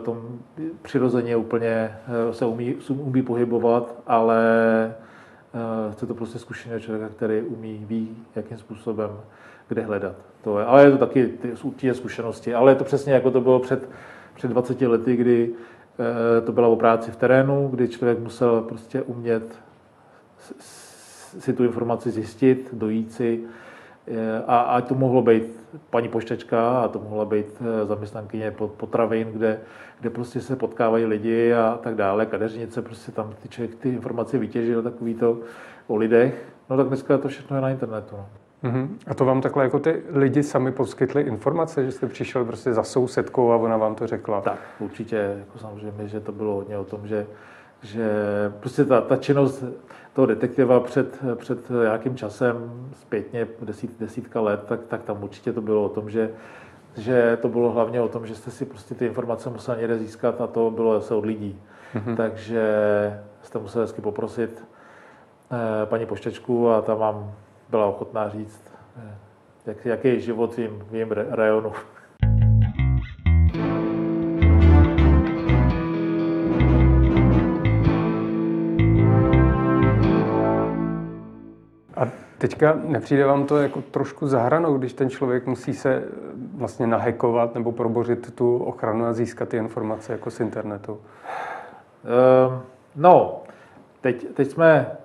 přirozeně 0.81 1.35
úplně 1.35 1.69
eh, 1.69 2.33
se 2.33 2.45
umí, 2.45 2.75
umí 2.89 3.21
pohybovat, 3.21 3.95
ale 4.07 4.37
chce 5.91 6.05
to 6.05 6.13
prostě 6.13 6.39
zkušeného 6.39 6.79
člověka, 6.79 7.09
který 7.09 7.41
umí, 7.41 7.85
ví, 7.87 8.17
jakým 8.35 8.57
způsobem 8.57 9.09
kde 9.67 9.81
hledat. 9.81 10.15
To 10.43 10.59
je, 10.59 10.65
ale 10.65 10.83
je 10.83 10.91
to 10.91 10.97
taky 10.97 11.27
ty 11.27 11.93
zkušenosti. 11.93 12.53
Ale 12.53 12.71
je 12.71 12.75
to 12.75 12.83
přesně 12.83 13.13
jako 13.13 13.31
to 13.31 13.41
bylo 13.41 13.59
před, 13.59 13.89
před 14.33 14.47
20 14.47 14.81
lety, 14.81 15.15
kdy 15.15 15.53
e, 16.37 16.41
to 16.41 16.51
byla 16.51 16.67
o 16.67 16.75
práci 16.75 17.11
v 17.11 17.15
terénu, 17.15 17.67
kdy 17.67 17.87
člověk 17.87 18.19
musel 18.19 18.61
prostě 18.61 19.01
umět 19.01 19.59
si 21.39 21.53
tu 21.53 21.63
informaci 21.63 22.11
zjistit, 22.11 22.69
dojít 22.73 23.11
si. 23.11 23.43
A, 24.47 24.59
a 24.59 24.81
to 24.81 24.95
mohlo 24.95 25.21
být 25.21 25.59
paní 25.89 26.09
poštečka 26.09 26.81
a 26.81 26.87
to 26.87 26.99
mohla 26.99 27.25
být 27.25 27.45
eh, 27.61 27.85
zaměstnankyně 27.85 28.51
potravin, 28.77 29.27
kde, 29.31 29.59
kde 29.99 30.09
prostě 30.09 30.41
se 30.41 30.55
potkávají 30.55 31.05
lidi 31.05 31.53
a 31.53 31.79
tak 31.83 31.95
dále. 31.95 32.25
Kadeřnice, 32.25 32.81
prostě 32.81 33.11
tam 33.11 33.33
ty 33.41 33.49
člověk 33.49 33.75
ty 33.75 33.89
informace 33.89 34.37
vytěžil, 34.37 34.83
takový 34.83 35.13
to 35.13 35.37
o 35.87 35.95
lidech. 35.95 36.45
No 36.69 36.77
tak 36.77 36.87
dneska 36.87 37.17
to 37.17 37.27
všechno 37.27 37.55
je 37.55 37.61
na 37.61 37.69
internetu. 37.69 38.15
No. 38.15 38.25
Uh-huh. 38.63 38.87
A 39.07 39.13
to 39.13 39.25
vám 39.25 39.41
takhle 39.41 39.63
jako 39.63 39.79
ty 39.79 40.03
lidi 40.09 40.43
sami 40.43 40.71
poskytli 40.71 41.21
informace, 41.21 41.85
že 41.85 41.91
jste 41.91 42.07
přišel 42.07 42.45
prostě 42.45 42.73
za 42.73 42.83
sousedkou 42.83 43.51
a 43.51 43.55
ona 43.55 43.77
vám 43.77 43.95
to 43.95 44.07
řekla? 44.07 44.41
Tak, 44.41 44.59
určitě, 44.79 45.15
jako 45.15 45.59
samozřejmě, 45.59 46.07
že 46.07 46.19
to 46.19 46.31
bylo 46.31 46.55
hodně 46.55 46.77
o 46.77 46.83
tom, 46.83 47.07
že, 47.07 47.27
že 47.81 48.09
prostě 48.59 48.85
ta, 48.85 49.01
ta 49.01 49.17
činnost 49.17 49.63
toho 50.13 50.25
detektiva 50.25 50.79
před, 50.79 51.19
před 51.35 51.69
nějakým 51.69 52.15
časem, 52.15 52.87
zpětně 52.93 53.47
desít, 53.61 53.91
desítka 53.99 54.41
let, 54.41 54.63
tak, 54.65 54.79
tak 54.87 55.03
tam 55.03 55.23
určitě 55.23 55.53
to 55.53 55.61
bylo 55.61 55.83
o 55.83 55.89
tom, 55.89 56.09
že, 56.09 56.29
že 56.97 57.37
to 57.41 57.49
bylo 57.49 57.71
hlavně 57.71 58.01
o 58.01 58.07
tom, 58.07 58.27
že 58.27 58.35
jste 58.35 58.51
si 58.51 58.65
prostě 58.65 58.95
ty 58.95 59.05
informace 59.05 59.49
musel 59.49 59.75
někde 59.75 59.97
získat 59.97 60.41
a 60.41 60.47
to 60.47 60.71
bylo 60.71 60.99
zase 60.99 61.15
od 61.15 61.25
lidí. 61.25 61.61
Uh-huh. 61.95 62.15
Takže 62.15 62.63
jste 63.41 63.59
musel 63.59 63.81
hezky 63.81 64.01
poprosit 64.01 64.63
eh, 65.51 65.85
paní 65.85 66.05
poštečku 66.05 66.69
a 66.69 66.81
tam 66.81 66.97
vám 66.97 67.31
byla 67.69 67.85
ochotná 67.85 68.29
říct, 68.29 68.63
eh, 68.97 69.15
jak, 69.65 69.85
jaký 69.85 70.07
je 70.07 70.19
život 70.19 70.53
v 70.55 70.59
jejím, 70.59 70.83
v 70.89 70.95
jejím 70.95 71.11
rajonu. 71.11 71.71
Teďka 82.37 82.79
nepřijde 82.83 83.25
vám 83.25 83.45
to 83.45 83.57
jako 83.57 83.81
trošku 83.81 84.27
zahranou, 84.27 84.77
když 84.77 84.93
ten 84.93 85.09
člověk 85.09 85.47
musí 85.47 85.73
se 85.73 85.95
eh, 85.95 86.03
vlastně 86.53 86.87
nahekovat 86.87 87.55
nebo 87.55 87.71
probořit 87.71 88.35
tu 88.35 88.57
ochranu 88.57 89.05
a 89.05 89.13
získat 89.13 89.49
ty 89.49 89.57
informace 89.57 90.11
jako 90.11 90.31
z 90.31 90.39
internetu? 90.39 90.91
Um, 90.91 92.61
no, 92.95 93.43
teď, 94.01 94.27
teď 94.33 94.51
jsme 94.51 94.97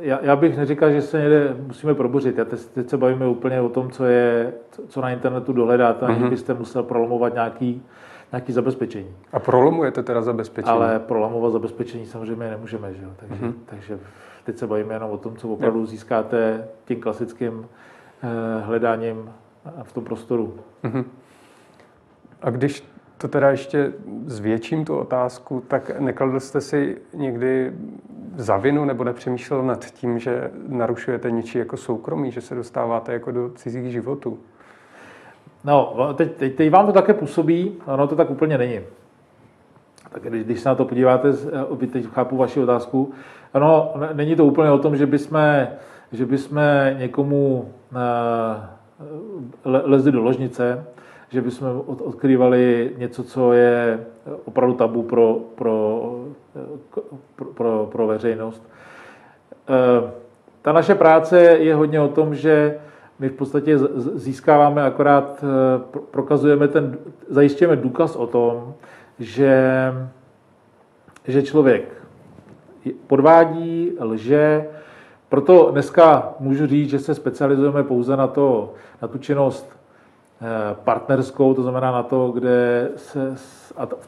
já, 0.00 0.18
já 0.22 0.36
bych 0.36 0.56
neříkal, 0.56 0.90
že 0.90 1.02
se 1.02 1.18
někde 1.18 1.56
musíme 1.66 1.94
probořit. 1.94 2.38
Já 2.38 2.44
teď, 2.44 2.60
teď 2.60 2.88
se 2.88 2.96
bavíme 2.96 3.26
úplně 3.26 3.60
o 3.60 3.68
tom, 3.68 3.90
co 3.90 4.04
je, 4.04 4.52
co 4.88 5.00
na 5.00 5.10
internetu 5.10 5.52
dohledáte, 5.52 6.06
mm-hmm. 6.06 6.16
aniž 6.16 6.30
byste 6.30 6.54
musel 6.54 6.82
prolomovat 6.82 7.34
nějaký, 7.34 7.82
nějaký 8.32 8.52
zabezpečení. 8.52 9.08
A 9.32 9.38
prolomujete 9.38 10.02
teda 10.02 10.22
zabezpečení? 10.22 10.76
Ale 10.76 10.98
prolamovat 10.98 11.52
zabezpečení 11.52 12.06
samozřejmě 12.06 12.50
nemůžeme, 12.50 12.94
že 12.94 13.02
jo? 13.02 13.10
Takže, 13.16 13.44
mm-hmm. 13.44 13.54
takže 13.66 13.98
teď 14.48 14.58
se 14.58 14.66
bavíme 14.66 14.94
jenom 14.94 15.10
o 15.10 15.18
tom, 15.18 15.36
co 15.36 15.48
opravdu 15.48 15.86
získáte 15.86 16.68
tím 16.84 17.00
klasickým 17.00 17.66
eh, 18.22 18.60
hledáním 18.60 19.30
v 19.82 19.92
tom 19.92 20.04
prostoru. 20.04 20.54
Mm-hmm. 20.84 21.04
A 22.42 22.50
když 22.50 22.84
to 23.18 23.28
teda 23.28 23.50
ještě 23.50 23.92
zvětším 24.26 24.84
tu 24.84 24.96
otázku, 24.96 25.62
tak 25.68 26.00
nekladl 26.00 26.40
jste 26.40 26.60
si 26.60 26.96
někdy 27.14 27.72
za 28.36 28.56
vinu 28.56 28.84
nebo 28.84 29.04
nepřemýšlel 29.04 29.62
nad 29.62 29.84
tím, 29.84 30.18
že 30.18 30.50
narušujete 30.68 31.30
něčí 31.30 31.58
jako 31.58 31.76
soukromí, 31.76 32.32
že 32.32 32.40
se 32.40 32.54
dostáváte 32.54 33.12
jako 33.12 33.30
do 33.30 33.50
cizích 33.50 33.92
životů? 33.92 34.38
No, 35.64 36.14
teď, 36.14 36.32
teď, 36.36 36.54
teď 36.54 36.70
vám 36.70 36.86
to 36.86 36.92
také 36.92 37.14
působí, 37.14 37.76
ono 37.86 38.06
to 38.06 38.16
tak 38.16 38.30
úplně 38.30 38.58
není. 38.58 38.80
Tak 40.10 40.22
když, 40.22 40.44
když 40.44 40.60
se 40.60 40.68
na 40.68 40.74
to 40.74 40.84
podíváte, 40.84 41.28
eh, 41.82 41.86
teď 41.86 42.06
chápu 42.06 42.36
vaši 42.36 42.60
otázku, 42.60 43.12
ano, 43.54 43.94
není 44.12 44.36
to 44.36 44.46
úplně 44.46 44.70
o 44.70 44.78
tom, 44.78 44.96
že 44.96 45.06
bychom, 45.06 45.66
že 46.12 46.26
bychom 46.26 46.60
někomu 46.98 47.72
uh, 47.92 47.98
lezli 49.64 50.12
do 50.12 50.22
ložnice, 50.22 50.84
že 51.28 51.42
bychom 51.42 51.82
odkrývali 51.86 52.92
něco, 52.98 53.24
co 53.24 53.52
je 53.52 54.06
opravdu 54.44 54.74
tabu 54.74 55.02
pro, 55.02 55.38
pro, 55.54 56.14
pro, 57.54 57.88
pro 57.92 58.06
veřejnost. 58.06 58.62
Eh, 59.68 60.10
ta 60.62 60.72
naše 60.72 60.94
práce 60.94 61.40
je 61.40 61.74
hodně 61.74 62.00
o 62.00 62.08
tom, 62.08 62.34
že 62.34 62.78
my 63.18 63.28
v 63.28 63.32
podstatě 63.32 63.78
získáváme 64.14 64.82
akorát, 64.82 65.44
eh, 65.44 66.00
prokazujeme 66.10 66.68
ten, 66.68 66.98
zajišťujeme 67.28 67.76
důkaz 67.76 68.16
o 68.16 68.26
tom, 68.26 68.74
že, 69.18 69.92
že 71.24 71.42
člověk 71.42 72.02
podvádí, 73.06 73.92
lže, 74.00 74.68
proto 75.28 75.70
dneska 75.70 76.34
můžu 76.40 76.66
říct, 76.66 76.90
že 76.90 76.98
se 76.98 77.14
specializujeme 77.14 77.82
pouze 77.82 78.16
na, 78.16 78.26
to, 78.26 78.74
na 79.02 79.08
tu 79.08 79.18
činnost 79.18 79.78
Eh, 80.40 80.76
partnerskou, 80.84 81.54
to 81.54 81.62
znamená 81.62 81.92
na 81.92 82.02
to, 82.02 82.30
kde 82.30 82.88
se 82.96 83.34
a 83.76 83.86
to, 83.86 83.98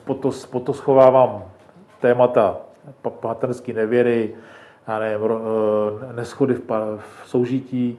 pod 0.50 0.62
to 0.64 0.72
schovávám 0.72 1.44
témata 2.00 2.56
partnerské 3.20 3.72
nevěry, 3.72 4.34
já 4.88 4.98
nevím, 4.98 5.26
eh, 5.26 6.12
neschody 6.12 6.54
v, 6.54 6.60
v 6.98 7.28
soužití, 7.28 7.98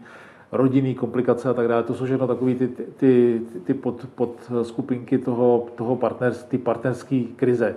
rodinný 0.51 0.95
komplikace 0.95 1.49
a 1.49 1.53
tak 1.53 1.67
dále. 1.67 1.83
To 1.83 1.93
jsou 1.93 2.05
všechno 2.05 2.27
takové 2.27 2.55
ty, 2.55 2.67
ty, 2.67 2.83
ty, 2.97 3.41
ty 3.63 3.73
pod, 3.73 4.05
pod 4.15 4.51
skupinky 4.61 5.17
toho, 5.17 5.65
toho 5.75 5.95
partners, 5.95 6.43
ty 6.43 6.57
partnerské 6.57 7.23
krize. 7.35 7.75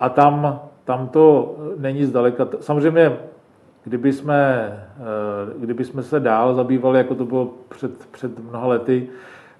A 0.00 0.08
tam, 0.08 0.60
tam 0.84 1.08
to 1.08 1.56
není 1.76 2.04
zdaleka. 2.04 2.48
Samozřejmě, 2.60 3.16
kdyby 3.84 4.12
jsme, 4.12 4.68
eh, 4.96 5.58
kdyby 5.58 5.84
jsme 5.84 6.02
se 6.02 6.20
dál 6.20 6.54
zabývali, 6.54 6.98
jako 6.98 7.14
to 7.14 7.24
bylo 7.24 7.54
před, 7.68 8.06
před 8.06 8.38
mnoha 8.38 8.66
lety, 8.66 9.08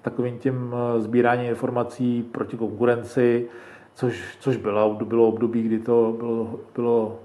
takovým 0.01 0.39
tím 0.39 0.73
eh, 0.73 1.01
sbíráním 1.01 1.49
informací 1.49 2.23
proti 2.31 2.57
konkurenci, 2.57 3.47
což, 3.93 4.37
což 4.39 4.57
bylo, 4.57 4.93
bylo 4.93 5.27
období, 5.27 5.61
kdy 5.63 5.79
to 5.79 6.15
bylo, 6.17 6.59
bylo 6.75 7.19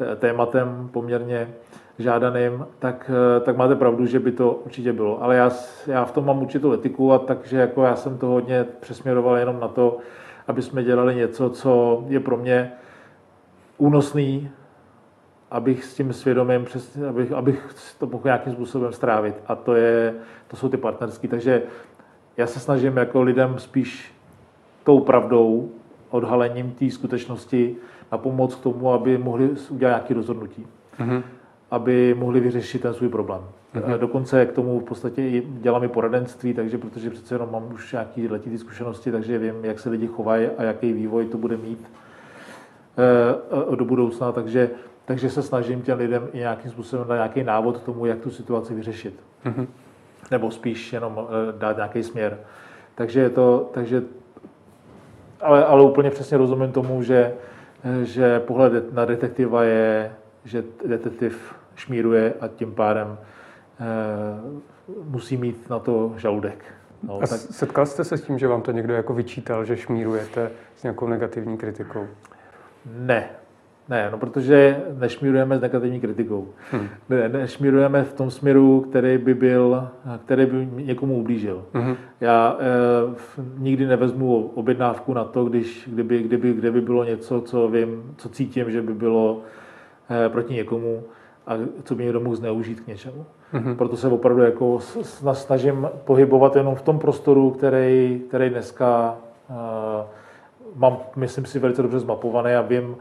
eh, 0.00 0.16
tématem 0.16 0.88
poměrně 0.92 1.48
žádaným, 2.00 2.66
tak, 2.78 3.10
eh, 3.14 3.40
tak 3.40 3.56
máte 3.56 3.76
pravdu, 3.76 4.06
že 4.06 4.20
by 4.20 4.32
to 4.32 4.52
určitě 4.52 4.92
bylo. 4.92 5.22
Ale 5.22 5.36
já, 5.36 5.50
já 5.86 6.04
v 6.04 6.12
tom 6.12 6.26
mám 6.26 6.42
určitou 6.42 6.72
etiku 6.72 7.12
a 7.12 7.18
takže 7.18 7.56
jako 7.56 7.82
já 7.84 7.96
jsem 7.96 8.18
to 8.18 8.26
hodně 8.26 8.64
přesměroval 8.80 9.36
jenom 9.36 9.60
na 9.60 9.68
to, 9.68 9.98
aby 10.48 10.62
jsme 10.62 10.84
dělali 10.84 11.14
něco, 11.14 11.50
co 11.50 12.04
je 12.08 12.20
pro 12.20 12.36
mě 12.36 12.72
únosný, 13.78 14.50
abych 15.50 15.84
s 15.84 15.94
tím 15.94 16.12
svědomím, 16.12 16.64
přes, 16.64 16.98
abych, 17.08 17.32
abych 17.32 17.74
to 17.98 18.06
mohl 18.06 18.22
nějakým 18.24 18.52
způsobem 18.52 18.92
strávit. 18.92 19.34
A 19.46 19.54
to, 19.54 19.74
je, 19.74 20.14
to 20.48 20.56
jsou 20.56 20.68
ty 20.68 20.76
partnerský. 20.76 21.28
Takže 21.28 21.62
já 22.36 22.46
se 22.46 22.60
snažím 22.60 22.96
jako 22.96 23.22
lidem 23.22 23.58
spíš 23.58 24.14
tou 24.84 25.00
pravdou, 25.00 25.70
odhalením 26.10 26.70
té 26.70 26.90
skutečnosti 26.90 27.76
na 28.12 28.18
pomoc 28.18 28.54
k 28.54 28.62
tomu, 28.62 28.92
aby 28.92 29.18
mohli 29.18 29.50
udělat 29.70 29.90
nějaké 29.90 30.14
rozhodnutí. 30.14 30.66
Mm-hmm. 30.98 31.22
Aby 31.70 32.14
mohli 32.18 32.40
vyřešit 32.40 32.82
ten 32.82 32.94
svůj 32.94 33.08
problém. 33.08 33.40
Mm-hmm. 33.74 33.98
Dokonce 33.98 34.46
k 34.46 34.52
tomu 34.52 34.80
v 34.80 34.84
podstatě 34.84 35.42
dělám 35.46 35.84
i 35.84 35.88
poradenství, 35.88 36.54
takže 36.54 36.78
protože 36.78 37.10
přece 37.10 37.34
jenom 37.34 37.48
mám 37.52 37.72
už 37.72 37.92
nějaké 37.92 38.26
letité 38.30 38.58
zkušenosti, 38.58 39.12
takže 39.12 39.38
vím, 39.38 39.54
jak 39.62 39.78
se 39.80 39.90
lidi 39.90 40.06
chovají 40.06 40.48
a 40.58 40.62
jaký 40.62 40.92
vývoj 40.92 41.26
to 41.26 41.38
bude 41.38 41.56
mít 41.56 41.90
e, 43.72 43.76
do 43.76 43.84
budoucna, 43.84 44.32
takže, 44.32 44.70
takže 45.04 45.30
se 45.30 45.42
snažím 45.42 45.82
těm 45.82 45.98
lidem 45.98 46.28
i 46.32 46.38
nějakým 46.38 46.70
způsobem 46.70 47.08
dát 47.08 47.14
nějaký 47.14 47.42
návod 47.42 47.78
k 47.78 47.84
tomu, 47.84 48.06
jak 48.06 48.18
tu 48.18 48.30
situaci 48.30 48.74
vyřešit. 48.74 49.14
Mm-hmm 49.44 49.66
nebo 50.30 50.50
spíš 50.50 50.92
jenom 50.92 51.20
eh, 51.28 51.52
dát 51.58 51.76
nějaký 51.76 52.02
směr. 52.02 52.38
Takže 52.94 53.20
je 53.20 53.30
to, 53.30 53.70
takže, 53.74 54.02
ale, 55.40 55.64
ale 55.64 55.82
úplně 55.82 56.10
přesně 56.10 56.38
rozumím 56.38 56.72
tomu, 56.72 57.02
že, 57.02 57.32
eh, 57.84 58.04
že 58.04 58.40
pohled 58.40 58.92
na 58.92 59.04
detektiva 59.04 59.64
je, 59.64 60.12
že 60.44 60.64
detektiv 60.86 61.54
šmíruje 61.80 62.34
a 62.40 62.48
tím 62.48 62.74
pádem 62.74 63.18
eh, 63.80 63.84
musí 65.04 65.36
mít 65.36 65.70
na 65.70 65.78
to 65.78 66.14
žaludek. 66.16 66.64
No, 67.02 67.16
a 67.16 67.26
tak... 67.26 67.38
setkal 67.38 67.86
jste 67.86 68.04
se 68.04 68.16
s 68.16 68.22
tím, 68.22 68.38
že 68.38 68.48
vám 68.48 68.62
to 68.62 68.72
někdo 68.72 68.94
jako 68.94 69.14
vyčítal, 69.14 69.64
že 69.64 69.76
šmírujete 69.76 70.50
s 70.76 70.82
nějakou 70.82 71.08
negativní 71.08 71.58
kritikou? 71.58 72.06
Ne, 72.98 73.28
ne, 73.88 74.08
no 74.12 74.18
protože 74.18 74.82
nešmírujeme 74.98 75.58
s 75.58 75.60
negativní 75.60 76.00
kritikou. 76.00 76.48
Hmm. 76.70 76.88
Ne, 77.08 77.28
nešmírujeme 77.28 78.04
v 78.04 78.12
tom 78.12 78.30
směru, 78.30 78.80
který 78.80 79.18
by 79.18 79.34
byl, 79.34 79.88
který 80.24 80.46
by 80.46 80.68
někomu 80.82 81.16
ublížil. 81.16 81.64
Hmm. 81.72 81.96
Já 82.20 82.58
eh, 82.60 83.14
nikdy 83.58 83.86
nevezmu 83.86 84.50
objednávku 84.54 85.14
na 85.14 85.24
to, 85.24 85.44
když, 85.44 85.88
kdyby, 85.92 86.22
kdyby, 86.22 86.52
kdyby 86.52 86.80
bylo 86.80 87.04
něco, 87.04 87.40
co 87.40 87.68
vím, 87.68 88.14
co 88.16 88.28
cítím, 88.28 88.70
že 88.70 88.82
by 88.82 88.94
bylo 88.94 89.42
eh, 90.10 90.28
proti 90.28 90.54
někomu 90.54 91.02
a 91.50 91.54
co 91.84 91.94
by 91.94 92.04
někdo 92.04 92.20
mohl 92.20 92.36
zneužít 92.36 92.80
k 92.80 92.86
něčemu. 92.86 93.26
Hmm. 93.52 93.76
Proto 93.76 93.96
se 93.96 94.08
opravdu 94.08 94.42
jako 94.42 94.78
snažím 95.32 95.88
pohybovat 96.04 96.56
jenom 96.56 96.74
v 96.74 96.82
tom 96.82 96.98
prostoru, 96.98 97.50
který, 97.50 98.22
který 98.28 98.50
dneska 98.50 99.16
eh, 99.50 99.54
mám, 100.74 100.98
myslím 101.16 101.44
si, 101.44 101.58
velice 101.58 101.82
dobře 101.82 101.98
zmapovaný 101.98 102.52
a 102.52 102.62
vím, 102.62 102.96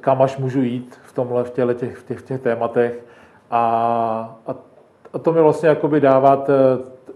kam 0.00 0.22
až 0.22 0.36
můžu 0.36 0.62
jít 0.62 0.98
v 1.02 1.12
tomhle, 1.12 1.44
v, 1.44 1.50
těle 1.50 1.74
těch, 1.74 1.96
v, 1.96 2.06
těch, 2.06 2.18
v 2.18 2.22
těch 2.22 2.40
tématech. 2.40 3.04
A, 3.50 3.60
a, 4.46 4.54
a 5.12 5.18
to 5.18 5.32
mi 5.32 5.40
vlastně 5.40 5.68
jakoby 5.68 6.00
dává, 6.00 6.36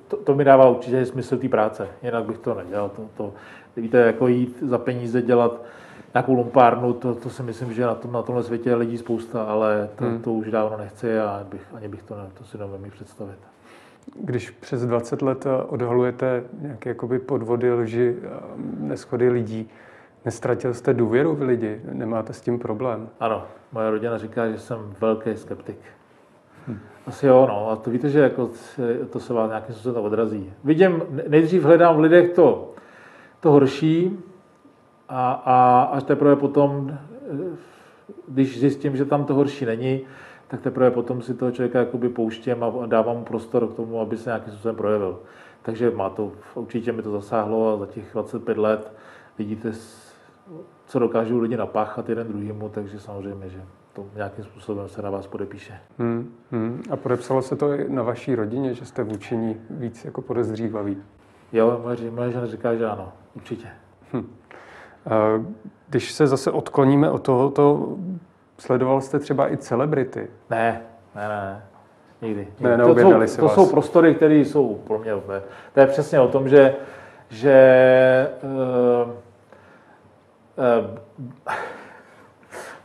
to, 0.09 0.17
to 0.17 0.35
mi 0.35 0.45
dává 0.45 0.69
určitě 0.69 1.07
smysl 1.07 1.37
té 1.37 1.49
práce, 1.49 1.89
jinak 2.03 2.25
bych 2.25 2.39
to 2.39 2.55
nedělal. 2.55 2.89
To, 2.89 3.03
to, 3.17 3.33
víte, 3.77 3.99
jako 3.99 4.29
jít 4.29 4.63
za 4.63 4.79
peníze 4.79 5.23
dělat 5.23 5.61
nějakou 6.15 6.35
lumpárnu, 6.35 6.93
to, 6.93 7.15
to 7.15 7.31
si 7.31 7.43
myslím, 7.43 7.73
že 7.73 7.83
na, 7.83 7.95
tom, 7.95 8.13
na 8.13 8.23
tomhle 8.23 8.45
světě 8.45 8.71
je 8.71 8.77
lidí 8.77 8.99
spousta, 8.99 9.43
ale 9.43 9.89
to, 9.97 10.05
hmm. 10.05 10.23
to 10.23 10.33
už 10.33 10.51
dávno 10.51 10.77
nechci 10.77 11.19
a 11.19 11.47
bych, 11.51 11.67
ani 11.75 11.89
bych 11.89 12.03
to, 12.03 12.17
ne, 12.17 12.23
to 12.39 12.45
si 12.45 12.59
neumím 12.59 12.91
představit. 12.91 13.39
Když 14.21 14.51
přes 14.51 14.87
20 14.87 15.23
let 15.23 15.47
odhalujete 15.69 16.45
nějaké 16.61 16.89
jakoby 16.89 17.19
podvody, 17.19 17.73
lži, 17.73 18.17
neschody 18.79 19.29
lidí, 19.29 19.71
Nestratil 20.25 20.75
jste 20.75 20.95
důvěru 20.95 21.35
v 21.35 21.43
lidi? 21.43 21.81
Nemáte 21.93 22.33
s 22.33 22.41
tím 22.41 22.59
problém? 22.59 23.09
Ano, 23.21 23.45
moje 23.73 23.91
rodina 23.91 24.19
říká, 24.19 24.51
že 24.51 24.59
jsem 24.59 24.79
velký 25.01 25.37
skeptik. 25.37 25.79
Hm. 26.69 26.79
Asi 27.07 27.27
jo, 27.27 27.47
no. 27.49 27.71
A 27.71 27.77
to 27.77 27.91
víte, 27.91 28.11
že 28.11 28.21
jako 28.21 28.51
to 29.11 29.21
se 29.21 29.33
vás 29.33 29.49
nějakým 29.49 29.75
způsobem 29.75 30.05
odrazí. 30.05 30.53
Vidím, 30.65 31.03
nejdřív 31.29 31.63
hledám 31.63 31.97
v 31.97 32.01
lidech 32.01 32.33
to, 32.33 32.73
to 33.41 33.51
horší 33.51 34.19
a, 35.09 35.33
a 35.33 35.83
až 35.83 36.03
teprve 36.03 36.37
potom, 36.37 36.99
když 38.29 38.61
zjistím, 38.61 38.97
že 38.97 39.05
tam 39.05 39.25
to 39.25 39.35
horší 39.35 39.65
není, 39.65 40.01
tak 40.49 40.61
teprve 40.61 40.91
potom 40.91 41.23
si 41.23 41.35
toho 41.35 41.51
člověka 41.51 41.79
jakoby 41.79 42.09
pouštím 42.09 42.65
a 42.65 42.87
dávám 42.87 43.17
mu 43.17 43.25
prostor 43.25 43.67
k 43.69 43.75
tomu, 43.75 44.01
aby 44.01 44.17
se 44.17 44.31
nějakým 44.31 44.53
způsobem 44.53 44.77
projevil. 44.77 45.21
Takže 45.63 45.91
má 45.91 46.11
to, 46.11 46.33
určitě 46.55 46.93
mi 46.93 47.03
to 47.03 47.11
zasáhlo 47.11 47.75
a 47.75 47.77
za 47.77 47.87
těch 47.87 48.13
25 48.13 48.59
let 48.59 48.93
vidíte 49.39 49.73
co 50.87 50.99
dokážou 50.99 51.39
lidi 51.39 51.57
napáchat 51.57 52.09
jeden 52.09 52.29
druhýmu, 52.29 52.69
takže 52.69 53.01
samozřejmě, 53.01 53.49
že 53.49 53.63
to 53.93 54.07
nějakým 54.15 54.45
způsobem 54.45 54.89
se 54.89 55.03
na 55.03 55.11
vás 55.11 55.27
podepíše. 55.27 55.75
Hmm, 55.99 56.33
hmm. 56.51 56.83
A 56.91 56.97
podepsalo 56.97 57.43
se 57.43 57.57
to 57.57 57.73
i 57.73 57.89
na 57.89 58.03
vaší 58.03 58.35
rodině, 58.35 58.75
že 58.75 58.85
jste 58.85 59.03
vůči 59.03 59.37
ní 59.37 59.57
víc 59.71 60.05
jako 60.05 60.23
podezřívaví? 60.23 60.97
Jo, 61.53 61.81
moje, 61.83 62.11
moje 62.11 62.33
žena 62.33 62.47
říká, 62.47 62.75
že 62.75 62.87
ano, 62.87 63.13
určitě. 63.37 63.69
Hmm. 64.13 64.27
Když 65.89 66.13
se 66.13 66.27
zase 66.27 66.51
odkloníme 66.51 67.11
od 67.11 67.23
tohoto 67.23 67.89
Sledoval 68.59 69.01
jste 69.01 69.19
třeba 69.19 69.53
i 69.53 69.57
celebrity? 69.57 70.29
Ne, 70.51 70.83
ne, 71.15 71.29
ne. 71.29 71.63
Nikdy. 72.23 72.49
Ne, 72.61 72.77
to, 72.77 72.95
jsou, 72.95 73.27
si 73.27 73.39
to 73.39 73.45
vás. 73.45 73.55
jsou 73.55 73.71
prostory, 73.71 74.15
které 74.15 74.35
jsou 74.35 74.75
pro 74.75 74.99
mě. 74.99 75.13
To 75.75 75.81
je 75.81 75.87
přesně 75.87 76.21
o 76.21 76.29
tom, 76.29 76.49
že, 76.49 76.75
že 77.29 78.29
uh, 78.43 79.11
uh, 80.81 80.97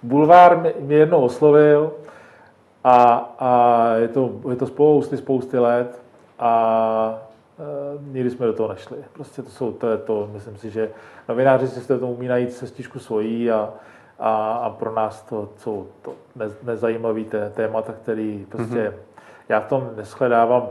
Bulvár 0.04 0.66
mě 0.80 0.96
jednou 0.96 1.22
oslovil 1.22 1.92
a, 2.84 3.04
a 3.40 3.94
je, 3.96 4.08
to, 4.08 4.32
je 4.50 4.56
to 4.56 4.68
spousty, 4.68 5.18
spousty 5.18 5.60
let 5.60 6.02
a 6.40 7.22
nikdy 8.02 8.30
jsme 8.30 8.46
do 8.46 8.54
toho 8.54 8.70
nešli. 8.70 8.98
Prostě 9.14 9.42
to 9.42 9.50
jsou, 9.50 9.72
to 9.72 9.90
je 9.90 9.98
to, 9.98 10.30
myslím 10.34 10.58
si, 10.58 10.70
že 10.70 10.90
novináři 11.30 11.68
si 11.68 11.80
z 11.80 11.88
toho 11.88 12.12
umí 12.12 12.28
najít 12.28 12.54
cestičku 12.54 13.00
svojí 13.00 13.52
a, 13.52 13.74
a, 14.20 14.54
a 14.54 14.70
pro 14.70 14.94
nás 14.94 15.22
to 15.22 15.50
jsou 15.58 15.88
to 16.02 16.14
ne, 16.36 16.46
nezajímavý 16.64 17.26
té, 17.26 17.50
témata, 17.50 17.94
který 17.94 18.46
prostě 18.50 18.90
mm-hmm. 18.90 19.20
já 19.50 19.60
v 19.60 19.68
tom 19.68 19.90
neschledávám. 19.96 20.68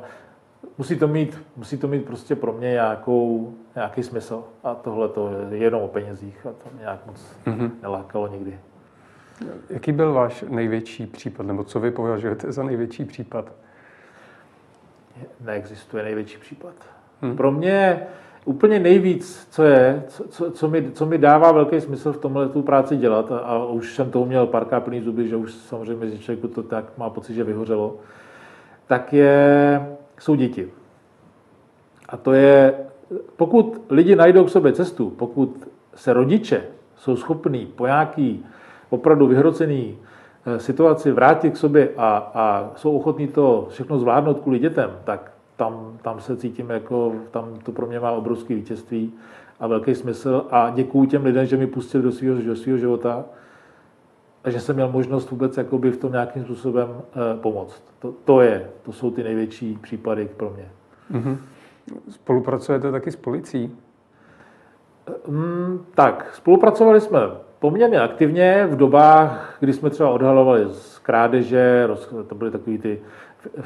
Musí 0.78 0.99
to 0.99 1.09
mít, 1.09 1.42
musí 1.57 1.78
to 1.78 1.88
mít 1.88 2.04
prostě 2.04 2.37
pro 2.37 2.52
mě 2.52 2.71
nějakou, 2.71 3.54
nějaký 3.75 4.02
smysl. 4.02 4.45
A 4.64 4.75
tohle 4.75 5.09
to 5.09 5.30
je 5.50 5.59
jenom 5.59 5.83
o 5.83 5.88
penězích 5.88 6.47
a 6.47 6.49
to 6.49 6.71
mě 6.73 6.80
nějak 6.80 7.07
moc 7.07 7.37
mm-hmm. 7.47 7.71
nelákalo 7.83 8.28
nikdy. 8.28 8.59
Jaký 9.71 9.92
byl 9.92 10.12
váš 10.12 10.45
největší 10.49 11.07
případ, 11.07 11.47
nebo 11.47 11.64
co 11.64 11.80
vy 11.80 11.90
považujete 11.90 12.52
za 12.52 12.62
největší 12.62 13.04
případ? 13.04 13.52
Neexistuje 15.44 16.02
největší 16.02 16.38
případ. 16.38 16.75
Hmm. 17.22 17.37
Pro 17.37 17.52
mě 17.52 18.06
úplně 18.44 18.78
nejvíc, 18.78 19.48
co 19.50 19.62
je, 19.62 20.02
co, 20.08 20.50
co, 20.50 20.68
mi, 20.68 20.90
co 20.92 21.06
mi 21.06 21.18
dává 21.18 21.52
velký 21.52 21.80
smysl 21.80 22.12
v 22.12 22.18
tomhle 22.18 22.48
tu 22.48 22.62
práci 22.62 22.96
dělat, 22.96 23.32
a, 23.32 23.38
a 23.38 23.64
už 23.64 23.94
jsem 23.94 24.10
toho 24.10 24.26
měl 24.26 24.46
pár 24.46 24.80
plný 24.80 25.00
zuby, 25.00 25.28
že 25.28 25.37
už 25.37 25.52
samozřejmě 25.52 26.06
že 26.06 26.18
člověku 26.18 26.48
to 26.48 26.62
tak 26.62 26.84
má 26.98 27.10
pocit, 27.10 27.34
že 27.34 27.44
vyhořelo, 27.44 27.96
tak 28.87 29.12
je, 29.12 29.80
jsou 30.18 30.34
děti. 30.34 30.68
A 32.08 32.16
to 32.16 32.32
je, 32.32 32.75
pokud 33.37 33.82
lidi 33.90 34.16
najdou 34.16 34.44
k 34.44 34.50
sobě 34.50 34.72
cestu, 34.72 35.10
pokud 35.10 35.68
se 35.94 36.12
rodiče 36.12 36.62
jsou 36.96 37.16
schopní 37.16 37.66
po 37.66 37.87
nějaký 37.87 38.44
opravdu 38.90 39.26
vyhrocený 39.26 39.98
situaci 40.57 41.12
vrátit 41.12 41.50
k 41.50 41.57
sobě 41.57 41.88
a, 41.97 42.31
a 42.35 42.71
jsou 42.76 42.97
ochotní 42.97 43.28
to 43.28 43.67
všechno 43.71 43.99
zvládnout 43.99 44.40
kvůli 44.40 44.59
dětem, 44.59 44.90
tak 45.05 45.33
tam, 45.57 45.99
tam 46.02 46.21
se 46.21 46.37
cítím 46.37 46.71
jako, 46.71 47.12
tam 47.31 47.59
to 47.62 47.73
pro 47.73 47.87
mě 47.87 48.00
má 48.00 48.11
obrovský 48.11 48.55
vítězství 48.55 49.12
a 49.61 49.67
velký 49.67 49.95
smysl 49.95 50.47
a 50.50 50.71
děkuji 50.71 51.07
těm 51.07 51.25
lidem, 51.25 51.47
že 51.47 51.57
mi 51.57 51.67
pustili 51.67 52.05
do 52.05 52.12
svého, 52.12 52.43
do 52.43 52.57
svého 52.57 52.78
života 52.78 53.25
a 54.45 54.50
že 54.50 54.61
jsem 54.61 54.76
měl 54.76 54.93
možnost 54.93 55.31
vůbec 55.31 55.57
jakoby 55.57 55.90
v 55.90 55.97
tom 55.97 56.12
nějakým 56.12 56.45
způsobem 56.45 56.88
eh, 56.93 57.37
pomoct. 57.40 57.83
To, 57.99 58.14
to 58.25 58.40
je, 58.40 58.71
to 58.83 58.93
jsou 58.93 59.11
ty 59.11 59.23
největší 59.23 59.78
případy 59.83 60.28
pro 60.37 60.50
mě. 60.50 60.71
Mm-hmm. 61.12 61.37
Spolupracujete 62.09 62.93
taky 62.93 63.11
s 63.11 63.17
policií? 63.17 63.76
Mm, 65.28 65.87
tak, 65.95 66.31
spolupracovali 66.35 67.00
jsme 67.00 67.21
poměrně 67.59 68.00
aktivně 68.00 68.67
v 68.71 68.77
dobách, 68.77 69.57
kdy 69.61 69.73
jsme 69.73 69.91
třeba 69.91 70.11
odhalovali 70.11 70.67
z 70.71 70.99
krádeže, 70.99 71.88
to 72.29 72.35
byly 72.35 72.50
takové 72.50 72.79
ty 72.79 73.00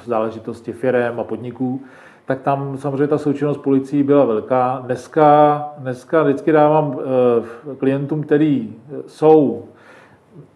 záležitosti 0.04 0.72
firem 0.72 1.20
a 1.20 1.24
podniků, 1.24 1.82
tak 2.24 2.40
tam 2.40 2.78
samozřejmě 2.78 3.06
ta 3.06 3.18
součinnost 3.18 3.58
policií 3.58 4.02
byla 4.02 4.24
velká. 4.24 4.82
Dneska, 4.84 5.68
dneska 5.78 6.22
vždycky 6.22 6.52
dávám 6.52 6.98
eh, 6.98 7.74
klientům, 7.76 8.22
který 8.22 8.74
jsou 9.06 9.64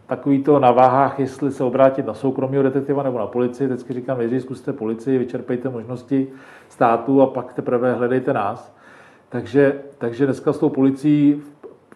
takový 0.07 0.43
to 0.43 0.59
na 0.59 0.71
váhách, 0.71 1.21
jestli 1.21 1.53
se 1.53 1.65
obrátit 1.65 2.07
na 2.07 2.15
soukromého 2.15 2.63
detektiva 2.63 3.03
nebo 3.03 3.19
na 3.19 3.27
policii. 3.27 3.67
Vždycky 3.67 3.93
říkám, 3.93 4.19
nejdřív 4.19 4.43
zkuste 4.43 4.73
policii, 4.73 5.19
vyčerpejte 5.19 5.69
možnosti 5.69 6.29
státu 6.69 7.23
a 7.23 7.27
pak 7.27 7.53
teprve 7.53 7.93
hledejte 7.93 8.33
nás. 8.33 8.77
Takže, 9.29 9.81
takže 9.99 10.25
dneska 10.25 10.53
s 10.53 10.59
tou 10.59 10.69
policií 10.69 11.43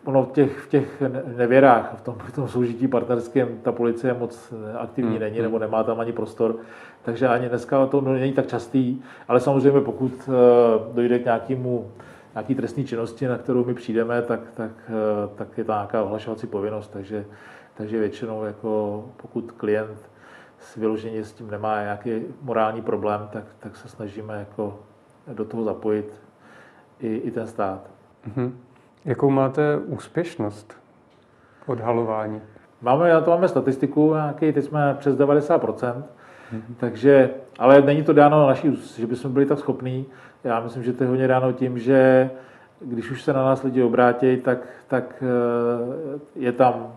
ono 0.04 0.22
v 0.22 0.32
těch, 0.32 0.58
v 0.58 0.68
těch 0.68 1.02
nevěrách, 1.36 1.94
v 1.96 2.00
tom, 2.00 2.14
v 2.18 2.32
tom 2.32 2.48
soužití 2.48 2.88
partnerském, 2.88 3.58
ta 3.62 3.72
policie 3.72 4.14
moc 4.14 4.54
aktivní 4.78 5.10
hmm. 5.10 5.20
není, 5.20 5.36
hmm. 5.36 5.42
nebo 5.42 5.58
nemá 5.58 5.82
tam 5.82 6.00
ani 6.00 6.12
prostor. 6.12 6.56
Takže 7.02 7.28
ani 7.28 7.48
dneska 7.48 7.86
to 7.86 8.00
není 8.00 8.32
tak 8.32 8.46
častý, 8.46 9.02
ale 9.28 9.40
samozřejmě 9.40 9.80
pokud 9.80 10.12
eh, 10.28 10.94
dojde 10.94 11.18
k 11.18 11.24
nějakému 11.24 11.90
nějaký 12.34 12.54
trestní 12.54 12.84
činnosti, 12.84 13.26
na 13.26 13.38
kterou 13.38 13.64
my 13.64 13.74
přijdeme, 13.74 14.22
tak, 14.22 14.40
tak, 14.54 14.70
eh, 14.88 14.92
tak 15.34 15.58
je 15.58 15.64
to 15.64 15.72
nějaká 15.72 16.02
ohlašovací 16.02 16.46
povinnost. 16.46 16.88
Takže, 16.88 17.24
takže 17.74 17.98
většinou, 17.98 18.44
jako 18.44 19.04
pokud 19.16 19.52
klient 19.52 20.10
s 20.58 20.76
vyloženě 20.76 21.24
s 21.24 21.32
tím 21.32 21.50
nemá 21.50 21.82
nějaký 21.82 22.22
morální 22.42 22.82
problém, 22.82 23.28
tak, 23.32 23.44
tak 23.60 23.76
se 23.76 23.88
snažíme 23.88 24.38
jako 24.38 24.78
do 25.32 25.44
toho 25.44 25.64
zapojit 25.64 26.20
i, 27.00 27.16
i 27.16 27.30
ten 27.30 27.46
stát. 27.46 27.90
Mm-hmm. 28.28 28.52
Jakou 29.04 29.30
máte 29.30 29.76
úspěšnost 29.76 30.76
odhalování? 31.66 32.40
Máme, 32.82 33.12
na 33.12 33.20
to 33.20 33.30
máme 33.30 33.48
statistiku, 33.48 34.14
nějaký, 34.14 34.52
teď 34.52 34.64
jsme 34.64 34.96
přes 34.98 35.16
90%, 35.16 35.58
mm-hmm. 35.58 36.02
takže, 36.76 37.30
ale 37.58 37.80
není 37.80 38.02
to 38.02 38.12
dáno 38.12 38.40
na 38.40 38.46
naší, 38.46 38.76
že 38.98 39.06
bychom 39.06 39.32
byli 39.32 39.46
tak 39.46 39.58
schopní. 39.58 40.06
Já 40.44 40.60
myslím, 40.60 40.82
že 40.82 40.92
to 40.92 41.04
je 41.04 41.10
hodně 41.10 41.28
dáno 41.28 41.52
tím, 41.52 41.78
že 41.78 42.30
když 42.80 43.10
už 43.10 43.22
se 43.22 43.32
na 43.32 43.44
nás 43.44 43.62
lidi 43.62 43.82
obrátí, 43.82 44.36
tak, 44.36 44.58
tak 44.88 45.22
eh, 45.22 46.20
je 46.36 46.52
tam 46.52 46.92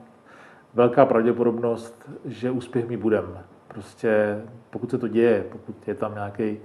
velká 0.73 1.05
pravděpodobnost, 1.05 2.09
že 2.25 2.51
úspěch 2.51 2.87
mi 2.87 2.97
budeme. 2.97 3.43
Prostě 3.67 4.41
pokud 4.69 4.91
se 4.91 4.97
to 4.97 5.07
děje, 5.07 5.45
pokud 5.51 5.87
je 5.87 5.95
tam 5.95 6.13
nějaký 6.13 6.57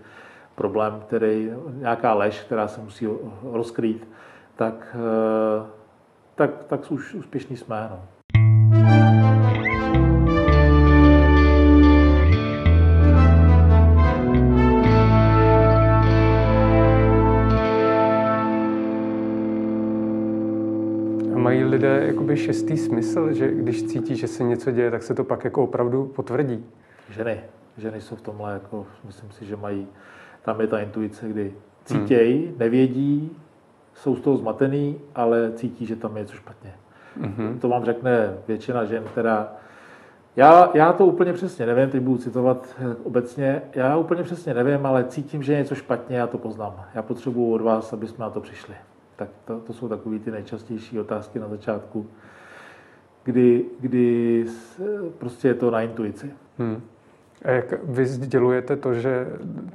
problém, 0.54 1.02
který, 1.06 1.50
nějaká 1.72 2.14
lež, 2.14 2.40
která 2.40 2.68
se 2.68 2.80
musí 2.80 3.08
rozkrýt, 3.42 4.08
tak, 4.58 4.96
eh, 4.96 5.66
tak, 6.34 6.64
tak 6.64 6.90
už 6.92 7.14
úspěšní 7.14 7.56
jsme. 7.56 7.88
No. 7.90 8.02
Mají 21.38 21.64
lidé 21.64 22.06
jakoby 22.06 22.36
šestý 22.36 22.76
smysl, 22.76 23.32
že 23.32 23.54
když 23.54 23.82
cítí, 23.82 24.16
že 24.16 24.26
se 24.26 24.42
něco 24.42 24.70
děje, 24.70 24.90
tak 24.90 25.02
se 25.02 25.14
to 25.14 25.24
pak 25.24 25.44
jako 25.44 25.64
opravdu 25.64 26.06
potvrdí? 26.06 26.66
Ženy. 27.10 27.40
Ženy 27.76 28.00
jsou 28.00 28.16
v 28.16 28.20
tomhle, 28.20 28.52
jako, 28.52 28.86
myslím 29.04 29.30
si, 29.30 29.46
že 29.46 29.56
mají, 29.56 29.86
tam 30.42 30.60
je 30.60 30.66
ta 30.66 30.80
intuice, 30.80 31.28
kdy 31.28 31.54
cítějí, 31.84 32.46
hmm. 32.46 32.58
nevědí, 32.58 33.36
jsou 33.98 34.16
z 34.16 34.20
toho 34.20 34.36
zmatený, 34.36 35.00
ale 35.14 35.52
cítí, 35.52 35.86
že 35.86 35.96
tam 35.96 36.16
je 36.16 36.22
něco 36.22 36.36
špatně. 36.36 36.74
Mm-hmm. 37.20 37.58
To 37.58 37.68
vám 37.68 37.84
řekne 37.84 38.34
většina 38.48 38.84
žen, 38.84 39.04
která... 39.12 39.52
Já, 40.36 40.70
já 40.74 40.92
to 40.92 41.06
úplně 41.06 41.32
přesně 41.32 41.66
nevím, 41.66 41.90
teď 41.90 42.02
budu 42.02 42.18
citovat 42.18 42.76
eh, 42.78 42.96
obecně, 43.04 43.62
já 43.74 43.96
úplně 43.96 44.22
přesně 44.22 44.54
nevím, 44.54 44.86
ale 44.86 45.04
cítím, 45.04 45.42
že 45.42 45.52
je 45.52 45.58
něco 45.58 45.74
špatně, 45.74 46.16
já 46.16 46.26
to 46.26 46.38
poznám. 46.38 46.84
Já 46.94 47.02
potřebuji 47.02 47.52
od 47.52 47.60
vás, 47.60 47.92
aby 47.92 48.06
jsme 48.06 48.24
na 48.24 48.30
to 48.30 48.40
přišli. 48.40 48.74
Tak 49.16 49.28
to, 49.44 49.60
to 49.60 49.72
jsou 49.72 49.88
takové 49.88 50.18
ty 50.18 50.30
nejčastější 50.30 51.00
otázky 51.00 51.38
na 51.38 51.48
začátku, 51.48 52.06
kdy, 53.24 53.64
kdy 53.80 54.46
prostě 55.18 55.48
je 55.48 55.54
to 55.54 55.70
na 55.70 55.80
intuici. 55.80 56.30
Hmm. 56.58 56.82
A 57.44 57.50
jak 57.50 57.84
vy 57.84 58.06
sdělujete 58.06 58.76
to, 58.76 58.94
že 58.94 59.26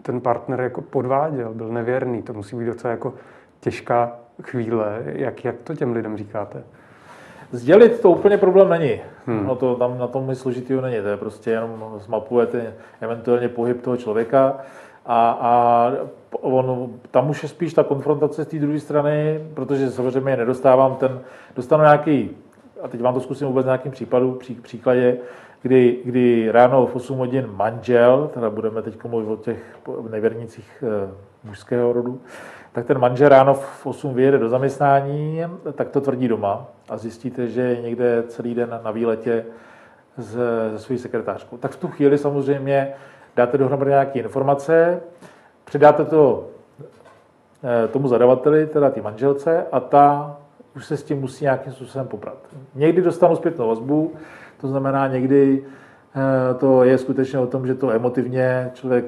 ten 0.01 0.21
partner 0.21 0.61
jako 0.61 0.81
podváděl, 0.81 1.53
byl 1.53 1.69
nevěrný, 1.69 2.21
to 2.21 2.33
musí 2.33 2.55
být 2.55 2.65
docela 2.65 2.91
jako 2.91 3.13
těžká 3.63 4.11
chvíle. 4.41 5.01
Jak, 5.05 5.45
jak 5.45 5.55
to 5.63 5.75
těm 5.75 5.93
lidem 5.93 6.17
říkáte? 6.17 6.63
Sdělit 7.51 8.01
to 8.01 8.11
úplně 8.11 8.37
problém 8.37 8.69
není. 8.69 9.01
Hmm. 9.25 9.45
No 9.45 9.55
to 9.55 9.75
tam 9.75 9.97
na 9.97 10.07
tom 10.07 10.29
nic 10.29 10.39
složitého 10.39 10.81
není. 10.81 11.01
To 11.01 11.07
je 11.07 11.17
prostě 11.17 11.51
jenom 11.51 11.93
zmapujete 11.97 12.73
eventuálně 13.01 13.49
pohyb 13.49 13.81
toho 13.81 13.97
člověka 13.97 14.57
a, 15.05 15.37
a 15.41 15.91
on, 16.31 16.93
tam 17.11 17.29
už 17.29 17.43
je 17.43 17.49
spíš 17.49 17.73
ta 17.73 17.83
konfrontace 17.83 18.43
z 18.43 18.47
té 18.47 18.59
druhé 18.59 18.79
strany, 18.79 19.39
protože 19.53 19.91
samozřejmě 19.91 20.37
nedostávám 20.37 20.95
ten, 20.95 21.19
dostanu 21.55 21.83
nějaký, 21.83 22.29
a 22.81 22.87
teď 22.87 23.01
vám 23.01 23.13
to 23.13 23.19
zkusím 23.19 23.47
vůbec 23.47 23.65
nějakým 23.65 23.91
případu, 23.91 24.31
pří, 24.31 24.55
příkladě, 24.55 25.17
kdy, 25.61 25.99
kdy 26.05 26.51
ráno 26.51 26.87
v 26.87 26.95
8 26.95 27.17
hodin 27.17 27.49
manžel, 27.55 28.29
teda 28.33 28.49
budeme 28.49 28.81
teď 28.81 29.03
mluvit 29.03 29.27
o 29.27 29.35
těch 29.35 29.59
nevěrnicích 30.09 30.83
e, 30.83 31.11
mužského 31.43 31.93
rodu, 31.93 32.21
tak 32.73 32.85
ten 32.85 32.99
manžel 32.99 33.29
ráno 33.29 33.53
v 33.53 33.85
8 33.85 34.13
vyjede 34.13 34.37
do 34.37 34.49
zaměstnání, 34.49 35.41
tak 35.73 35.89
to 35.89 36.01
tvrdí 36.01 36.27
doma 36.27 36.65
a 36.89 36.97
zjistíte, 36.97 37.47
že 37.47 37.61
je 37.61 37.81
někde 37.81 38.23
celý 38.27 38.55
den 38.55 38.79
na 38.83 38.91
výletě 38.91 39.45
se, 40.19 40.79
svojí 40.79 40.99
sekretářkou. 40.99 41.57
Tak 41.57 41.71
v 41.71 41.75
tu 41.75 41.87
chvíli 41.87 42.17
samozřejmě 42.17 42.93
dáte 43.35 43.57
dohromady 43.57 43.89
nějaké 43.89 44.19
informace, 44.19 45.01
předáte 45.65 46.05
to 46.05 46.47
eh, 47.63 47.87
tomu 47.87 48.07
zadavateli, 48.07 48.67
teda 48.67 48.89
té 48.89 49.01
manželce, 49.01 49.65
a 49.71 49.79
ta 49.79 50.37
už 50.75 50.85
se 50.85 50.97
s 50.97 51.03
tím 51.03 51.19
musí 51.21 51.43
nějakým 51.43 51.73
způsobem 51.73 52.07
poprat. 52.07 52.37
Někdy 52.75 53.01
dostanu 53.01 53.35
zpětnou 53.35 53.67
vazbu, 53.67 54.13
To 54.61 54.67
znamená, 54.67 55.07
někdy 55.07 55.65
eh, 56.15 56.53
to 56.53 56.83
je 56.83 56.97
skutečně 56.97 57.39
o 57.39 57.47
tom, 57.47 57.67
že 57.67 57.75
to 57.75 57.91
emotivně 57.91 58.71
člověk 58.73 59.05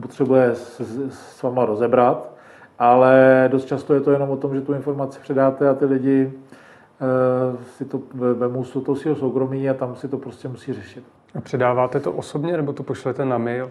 potřebuje 0.00 0.50
s 0.54 1.42
váma 1.42 1.64
rozebrat, 1.64 2.39
ale 2.80 3.48
dost 3.52 3.64
často 3.64 3.94
je 3.94 4.00
to 4.00 4.10
jenom 4.10 4.30
o 4.30 4.36
tom, 4.36 4.54
že 4.54 4.60
tu 4.60 4.72
informaci 4.72 5.20
předáte 5.20 5.68
a 5.68 5.74
ty 5.74 5.84
lidi 5.84 6.32
eh, 6.32 7.64
si 7.64 7.84
to 7.84 8.00
vemou 8.34 8.64
z 8.64 8.70
toho 8.70 8.96
svého 8.96 9.16
soukromí 9.16 9.70
a 9.70 9.74
tam 9.74 9.96
si 9.96 10.08
to 10.08 10.18
prostě 10.18 10.48
musí 10.48 10.72
řešit. 10.72 11.04
A 11.34 11.40
předáváte 11.40 12.00
to 12.00 12.12
osobně 12.12 12.56
nebo 12.56 12.72
to 12.72 12.82
pošlete 12.82 13.24
na 13.24 13.38
mail? 13.38 13.70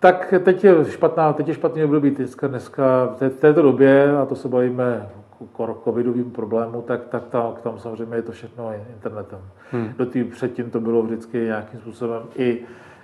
Tak 0.00 0.34
teď 0.44 0.64
je 0.64 0.84
špatná, 0.84 1.32
teď 1.32 1.48
je 1.48 1.54
špatný 1.54 1.84
období, 1.84 2.10
dneska, 2.10 2.46
dneska 2.46 3.14
v 3.20 3.40
této 3.40 3.62
době, 3.62 4.16
a 4.16 4.26
to 4.26 4.34
se 4.34 4.48
bavíme 4.48 5.08
o 5.56 5.76
covidovým 5.84 6.30
problému, 6.30 6.82
tak, 6.82 7.00
tak 7.08 7.24
tam, 7.26 7.54
tam 7.62 7.78
samozřejmě 7.78 8.16
je 8.16 8.22
to 8.22 8.32
všechno 8.32 8.72
internetem. 8.94 9.38
Hmm. 9.70 9.92
Do 9.96 10.06
té 10.06 10.24
předtím 10.24 10.70
to 10.70 10.80
bylo 10.80 11.02
vždycky 11.02 11.38
nějakým 11.38 11.80
způsobem 11.80 12.22
i, 12.36 12.60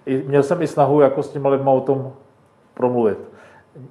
i, 0.07 0.25
měl 0.29 0.43
jsem 0.43 0.63
i 0.63 0.67
snahu 0.67 1.01
jako 1.01 1.23
s 1.23 1.29
těma 1.31 1.49
lidma 1.49 1.71
o 1.71 1.81
tom 1.81 2.13
promluvit. 2.75 3.19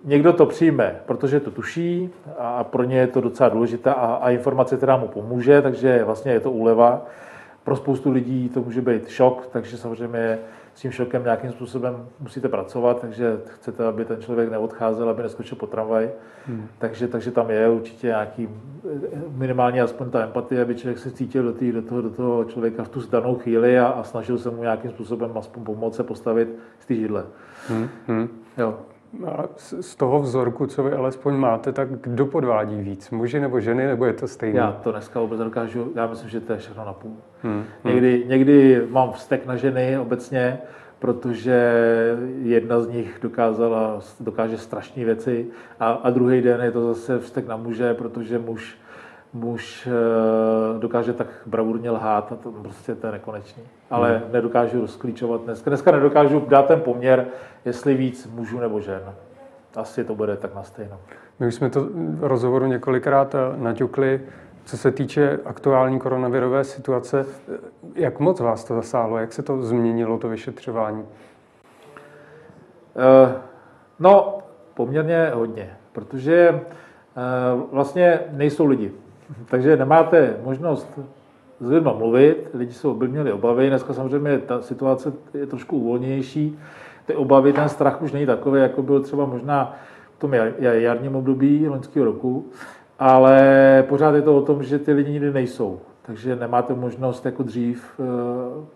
Někdo 0.03 0.33
to 0.33 0.45
přijme, 0.45 0.99
protože 1.05 1.39
to 1.39 1.51
tuší 1.51 2.09
a 2.37 2.63
pro 2.63 2.83
ně 2.83 2.97
je 2.97 3.07
to 3.07 3.21
docela 3.21 3.49
důležité 3.49 3.89
a, 3.89 4.19
a 4.21 4.29
informace, 4.29 4.77
která 4.77 4.97
mu 4.97 5.07
pomůže, 5.07 5.61
takže 5.61 6.03
vlastně 6.03 6.31
je 6.31 6.39
to 6.39 6.51
úleva. 6.51 7.05
Pro 7.63 7.75
spoustu 7.75 8.11
lidí 8.11 8.49
to 8.49 8.61
může 8.61 8.81
být 8.81 9.07
šok, 9.07 9.47
takže 9.51 9.77
samozřejmě 9.77 10.39
s 10.77 10.81
tím 10.81 10.91
šokem 10.91 11.23
nějakým 11.23 11.51
způsobem 11.51 12.07
musíte 12.19 12.49
pracovat, 12.49 13.01
takže 13.01 13.37
chcete, 13.45 13.85
aby 13.85 14.05
ten 14.05 14.21
člověk 14.21 14.51
neodcházel, 14.51 15.09
aby 15.09 15.23
neskočil 15.23 15.57
po 15.57 15.67
tramvaj. 15.67 16.09
Hmm. 16.45 16.67
Takže, 16.77 17.07
takže 17.07 17.31
tam 17.31 17.49
je 17.49 17.69
určitě 17.69 18.07
nějaký 18.07 18.49
minimálně 19.29 19.81
aspoň 19.81 20.09
ta 20.09 20.23
empatie, 20.23 20.61
aby 20.61 20.75
člověk 20.75 20.99
se 20.99 21.11
cítil 21.11 21.43
do, 21.43 21.53
tý, 21.53 21.71
do, 21.71 21.81
toho, 21.81 22.01
do 22.01 22.09
toho 22.09 22.43
člověka 22.43 22.83
v 22.83 22.89
tu 22.89 23.01
danou 23.11 23.35
chvíli 23.35 23.79
a, 23.79 23.87
a 23.87 24.03
snažil 24.03 24.37
se 24.37 24.49
mu 24.49 24.61
nějakým 24.61 24.91
způsobem 24.91 25.31
aspoň 25.37 25.63
pomoct 25.63 25.95
se 25.95 26.03
postavit 26.03 26.49
z 26.79 26.85
té 26.85 26.95
židle. 26.95 27.25
Hmm. 27.67 27.89
Hmm. 28.07 28.29
Jo. 28.57 28.77
A 29.25 29.43
z 29.57 29.95
toho 29.95 30.19
vzorku, 30.19 30.67
co 30.67 30.83
vy 30.83 30.91
alespoň 30.91 31.35
máte, 31.35 31.71
tak 31.71 31.89
kdo 31.89 32.25
podvádí 32.25 32.81
víc? 32.81 33.09
Muži 33.09 33.39
nebo 33.39 33.59
ženy, 33.59 33.87
nebo 33.87 34.05
je 34.05 34.13
to 34.13 34.27
stejné? 34.27 34.59
Já 34.59 34.71
to 34.71 34.91
dneska 34.91 35.19
vůbec 35.19 35.39
dokážu, 35.39 35.91
já 35.95 36.07
myslím, 36.07 36.29
že 36.29 36.39
to 36.39 36.53
je 36.53 36.59
všechno 36.59 36.85
na 36.85 36.93
půl. 36.93 37.15
Hmm. 37.43 37.53
hmm. 37.53 37.93
Někdy, 37.93 38.25
někdy 38.27 38.87
mám 38.89 39.11
vztek 39.11 39.45
na 39.45 39.55
ženy 39.55 39.99
obecně, 39.99 40.59
protože 40.99 41.73
jedna 42.41 42.81
z 42.81 42.87
nich 42.87 43.19
dokázala, 43.21 43.99
dokáže 44.19 44.57
strašné 44.57 45.05
věci 45.05 45.45
a, 45.79 45.91
a 45.91 46.09
druhý 46.09 46.41
den 46.41 46.61
je 46.61 46.71
to 46.71 46.93
zase 46.93 47.19
vztek 47.19 47.47
na 47.47 47.57
muže, 47.57 47.93
protože 47.93 48.39
muž 48.39 48.77
muž 49.33 49.87
eh, 49.87 50.79
dokáže 50.79 51.13
tak 51.13 51.27
bravurně 51.45 51.91
lhát 51.91 52.31
a 52.31 52.35
to 52.35 52.51
prostě 52.51 52.95
to 52.95 53.07
je 53.07 53.11
nekonečný. 53.11 53.63
Ale 53.89 54.17
hmm. 54.17 54.31
nedokážu 54.31 54.81
rozklíčovat 54.81 55.41
dneska. 55.41 55.69
Dneska 55.69 55.91
nedokážu 55.91 56.39
dát 56.39 56.65
ten 56.65 56.81
poměr, 56.81 57.25
jestli 57.65 57.93
víc 57.93 58.27
mužů 58.27 58.59
nebo 58.59 58.79
žen. 58.79 59.01
Asi 59.75 60.03
to 60.03 60.15
bude 60.15 60.37
tak 60.37 60.55
na 60.55 60.63
stejno. 60.63 60.99
My 61.39 61.47
už 61.47 61.55
jsme 61.55 61.69
to 61.69 61.87
v 61.93 62.23
rozhovoru 62.23 62.65
několikrát 62.65 63.35
eh, 63.35 63.37
naťukli. 63.57 64.21
Co 64.65 64.77
se 64.77 64.91
týče 64.91 65.39
aktuální 65.45 65.99
koronavirové 65.99 66.63
situace, 66.63 67.25
eh, 67.53 67.57
jak 67.95 68.19
moc 68.19 68.39
vás 68.39 68.63
to 68.63 68.75
zasáhlo? 68.75 69.17
Jak 69.17 69.33
se 69.33 69.43
to 69.43 69.61
změnilo, 69.61 70.17
to 70.17 70.29
vyšetřování? 70.29 71.05
No, 73.99 74.37
poměrně 74.73 75.31
hodně, 75.33 75.77
protože 75.91 76.61
vlastně 77.71 78.19
nejsou 78.31 78.65
lidi. 78.65 78.91
Takže 79.49 79.77
nemáte 79.77 80.37
možnost 80.43 80.99
s 81.59 81.69
lidmi 81.69 81.89
mluvit, 81.97 82.49
lidi 82.53 82.73
jsou 82.73 82.93
by 82.93 83.07
měli 83.07 83.31
obavy, 83.31 83.69
dneska 83.69 83.93
samozřejmě 83.93 84.37
ta 84.37 84.61
situace 84.61 85.13
je 85.33 85.45
trošku 85.45 85.77
uvolnější, 85.77 86.59
ty 87.05 87.15
obavy, 87.15 87.53
ten 87.53 87.69
strach 87.69 88.01
už 88.01 88.11
není 88.11 88.25
takový, 88.25 88.61
jako 88.61 88.83
byl 88.83 88.99
třeba 88.99 89.25
možná 89.25 89.75
v 90.17 90.19
tom 90.19 90.33
jarním 90.59 91.15
období 91.15 91.67
loňského 91.67 92.05
roku, 92.05 92.45
ale 92.99 93.85
pořád 93.89 94.15
je 94.15 94.21
to 94.21 94.37
o 94.37 94.41
tom, 94.41 94.63
že 94.63 94.79
ty 94.79 94.93
lidi 94.93 95.11
nikdy 95.11 95.33
nejsou. 95.33 95.79
Takže 96.01 96.35
nemáte 96.35 96.73
možnost 96.73 97.25
jako 97.25 97.43
dřív 97.43 97.99
uh, 97.99 98.05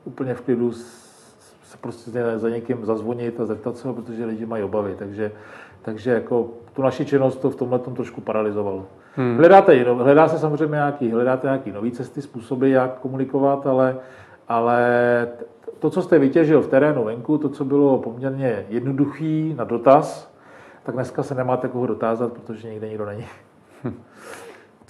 úplně 0.03 0.33
v 0.33 0.41
klidu 0.41 0.71
se 0.71 1.77
prostě 1.81 2.11
za 2.35 2.49
někým 2.49 2.85
zazvonit 2.85 3.39
a 3.39 3.45
zeptat 3.45 3.77
se 3.77 3.87
ho, 3.87 3.93
protože 3.93 4.25
lidi 4.25 4.45
mají 4.45 4.63
obavy. 4.63 4.95
Takže, 4.97 5.31
takže 5.81 6.11
jako 6.11 6.49
tu 6.73 6.81
naši 6.81 7.05
činnost 7.05 7.35
to 7.35 7.49
v 7.49 7.55
tomhle 7.55 7.79
tom 7.79 7.95
trošku 7.95 8.21
paralizovalo. 8.21 8.85
Hmm. 9.15 9.37
Hledáte, 9.37 9.83
hledá 9.83 10.27
se 10.27 10.39
samozřejmě 10.39 10.75
nějaký, 10.75 11.11
hledáte 11.11 11.47
nějaký 11.47 11.71
nové 11.71 11.91
cesty, 11.91 12.21
způsoby, 12.21 12.71
jak 12.71 12.99
komunikovat, 12.99 13.67
ale, 13.67 13.97
ale 14.47 15.27
to, 15.79 15.89
co 15.89 16.01
jste 16.01 16.19
vytěžil 16.19 16.61
v 16.61 16.67
terénu 16.67 17.03
venku, 17.03 17.37
to, 17.37 17.49
co 17.49 17.65
bylo 17.65 17.97
poměrně 17.97 18.65
jednoduchý 18.69 19.53
na 19.57 19.63
dotaz, 19.63 20.33
tak 20.83 20.95
dneska 20.95 21.23
se 21.23 21.35
nemáte 21.35 21.67
koho 21.67 21.87
dotázat, 21.87 22.33
protože 22.33 22.69
nikde 22.69 22.89
nikdo 22.89 23.05
není. 23.05 23.25
Hm. 23.83 24.01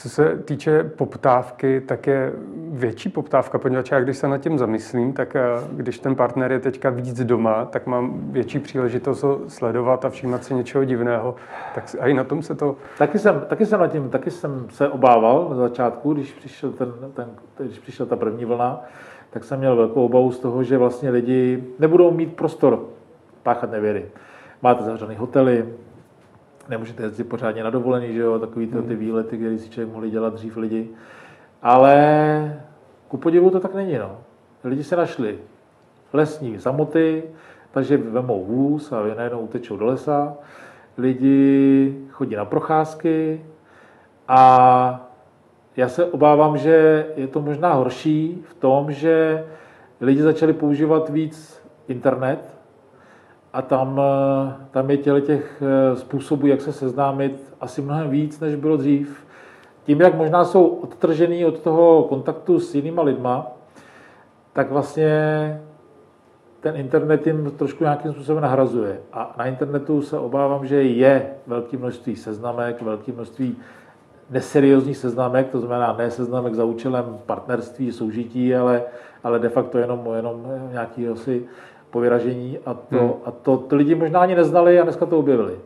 Co 0.02 0.10
se 0.10 0.38
týče 0.46 0.84
poptávky, 0.84 1.82
tak 1.82 2.08
je 2.08 2.34
větší 2.72 3.10
poptávka, 3.10 3.58
poněvadž 3.58 3.92
já 3.92 4.00
když 4.00 4.18
se 4.18 4.28
nad 4.28 4.38
tím 4.38 4.58
zamyslím, 4.58 5.14
tak 5.14 5.36
eh, 5.36 5.42
když 5.72 6.00
ten 6.00 6.16
partner 6.16 6.52
je 6.52 6.60
teďka 6.60 6.90
víc 6.90 7.24
doma, 7.24 7.66
tak 7.66 7.88
mám 7.88 8.32
větší 8.32 8.60
příležitost 8.60 9.24
ho 9.24 9.40
sledovat 9.48 10.06
a 10.06 10.10
všímat 10.10 10.44
si 10.44 10.54
něčeho 10.54 10.86
divného. 10.86 11.36
Tak 11.76 11.96
a 12.00 12.08
i 12.08 12.14
na 12.14 12.24
tom 12.24 12.44
se 12.44 12.56
to... 12.56 12.76
Taky 12.98 13.20
jsem, 13.20 13.46
taky 13.48 13.66
jsem 13.66 13.80
nad 13.80 13.88
tím, 13.88 14.10
taky 14.10 14.32
jsem 14.32 14.68
se 14.70 14.90
obával 14.90 15.48
na 15.50 15.56
začátku, 15.56 16.14
když 16.14 16.32
přišel, 16.32 16.72
ten, 16.72 16.94
ten, 17.14 17.30
když 17.58 17.80
přišla 17.80 18.06
ta 18.06 18.16
první 18.16 18.46
vlna, 18.46 18.82
tak 19.30 19.44
jsem 19.44 19.60
měl 19.60 19.76
velkou 19.76 20.06
obavu 20.06 20.32
z 20.32 20.40
toho, 20.40 20.64
že 20.64 20.78
vlastně 20.78 21.10
lidi 21.10 21.64
nebudou 21.80 22.12
mít 22.12 22.36
prostor 22.36 22.86
páchat 23.44 23.72
nevěry. 23.72 24.06
Máte 24.62 24.84
zavřené 24.84 25.16
hotely, 25.16 25.66
nemůžete 26.72 27.04
jezdit 27.04 27.24
pořádně 27.24 27.64
na 27.64 27.70
dovolený, 27.70 28.14
že 28.14 28.20
jo, 28.20 28.40
takový 28.40 28.68
to, 28.68 28.82
ty 28.82 28.88
hmm. 28.88 28.98
výlety, 28.98 29.38
které 29.38 29.58
si 29.58 29.70
člověk 29.70 29.94
mohli 29.94 30.10
dělat 30.10 30.34
dřív 30.34 30.58
lidi. 30.58 30.90
Ale 31.62 32.62
ku 33.08 33.18
podivu 33.18 33.50
to 33.50 33.60
tak 33.60 33.76
není, 33.76 33.98
no. 33.98 34.18
Lidi 34.64 34.84
se 34.84 34.96
našli 34.96 35.40
lesní 36.14 36.60
samoty, 36.60 37.24
takže 37.72 37.98
vemou 37.98 38.46
vůz 38.46 38.92
a 38.92 39.16
najednou 39.18 39.40
utečou 39.40 39.78
do 39.78 39.86
lesa. 39.86 40.34
Lidi 40.98 41.98
chodí 42.12 42.36
na 42.36 42.46
procházky 42.46 43.46
a 44.28 45.12
já 45.76 45.90
se 45.90 46.06
obávám, 46.06 46.58
že 46.58 47.06
je 47.16 47.28
to 47.28 47.42
možná 47.42 47.74
horší 47.74 48.44
v 48.50 48.54
tom, 48.54 48.92
že 48.92 49.46
lidi 50.02 50.22
začali 50.22 50.54
používat 50.54 51.10
víc 51.10 51.64
internet, 51.88 52.61
a 53.54 53.62
tam, 53.62 54.02
eh, 54.02 54.54
tam 54.72 54.90
je 54.90 54.98
těle 54.98 55.22
těch 55.22 55.64
eh, 55.66 55.96
způsobů, 55.96 56.48
jak 56.48 56.62
se 56.62 56.74
seznámit, 56.74 57.54
asi 57.62 57.82
mnohem 57.82 58.10
víc, 58.10 58.40
než 58.40 58.56
bylo 58.56 58.78
dřív. 58.78 59.26
Tím, 59.84 60.02
jak 60.02 60.16
možná 60.16 60.46
jsou 60.46 60.66
odtržený 60.66 61.46
od 61.46 61.60
toho 61.60 62.04
kontaktu 62.04 62.60
s 62.60 62.76
jinýma 62.76 63.02
lidma, 63.02 63.48
tak 64.54 64.72
vlastně 64.72 65.62
ten 66.60 66.76
internet 66.76 67.28
jim 67.28 67.52
trošku 67.52 67.84
nějakým 67.84 68.12
způsobem 68.12 68.42
nahrazuje. 68.42 69.00
A 69.14 69.36
na 69.38 69.46
internetu 69.46 70.02
se 70.02 70.20
obávám, 70.20 70.68
že 70.68 70.84
je 70.84 71.30
velké 71.48 71.78
množství 71.78 72.16
seznamek, 72.16 72.82
velké 72.82 73.12
množství 73.12 73.58
neseriózních 74.30 74.98
seznamek, 74.98 75.50
to 75.50 75.60
znamená 75.60 75.96
ne 75.98 76.12
seznamek 76.12 76.56
za 76.56 76.64
účelem 76.64 77.18
partnerství, 77.26 77.92
soužití, 77.92 78.56
ale, 78.56 78.84
ale 79.24 79.40
de 79.40 79.50
facto 79.50 79.78
jenom, 79.78 80.10
jenom 80.16 80.46
nějaký 80.72 81.08
asi 81.08 81.46
po 81.92 82.00
vyražení 82.00 82.58
a 82.66 82.74
to, 82.74 83.00
hmm. 83.00 83.14
a 83.26 83.32
to, 83.32 83.58
to 83.58 83.76
lidi 83.76 83.96
možná 83.96 84.20
ani 84.20 84.36
neznali 84.36 84.80
a 84.80 84.84
dneska 84.84 85.06
to 85.06 85.20
objevili. 85.20 85.60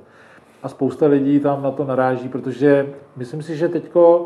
A 0.63 0.69
spousta 0.69 1.05
lidí 1.05 1.39
tam 1.39 1.63
na 1.63 1.71
to 1.71 1.85
naráží, 1.85 2.29
protože 2.29 2.89
myslím 3.15 3.41
si, 3.41 3.57
že 3.57 3.69
teďko, 3.69 4.25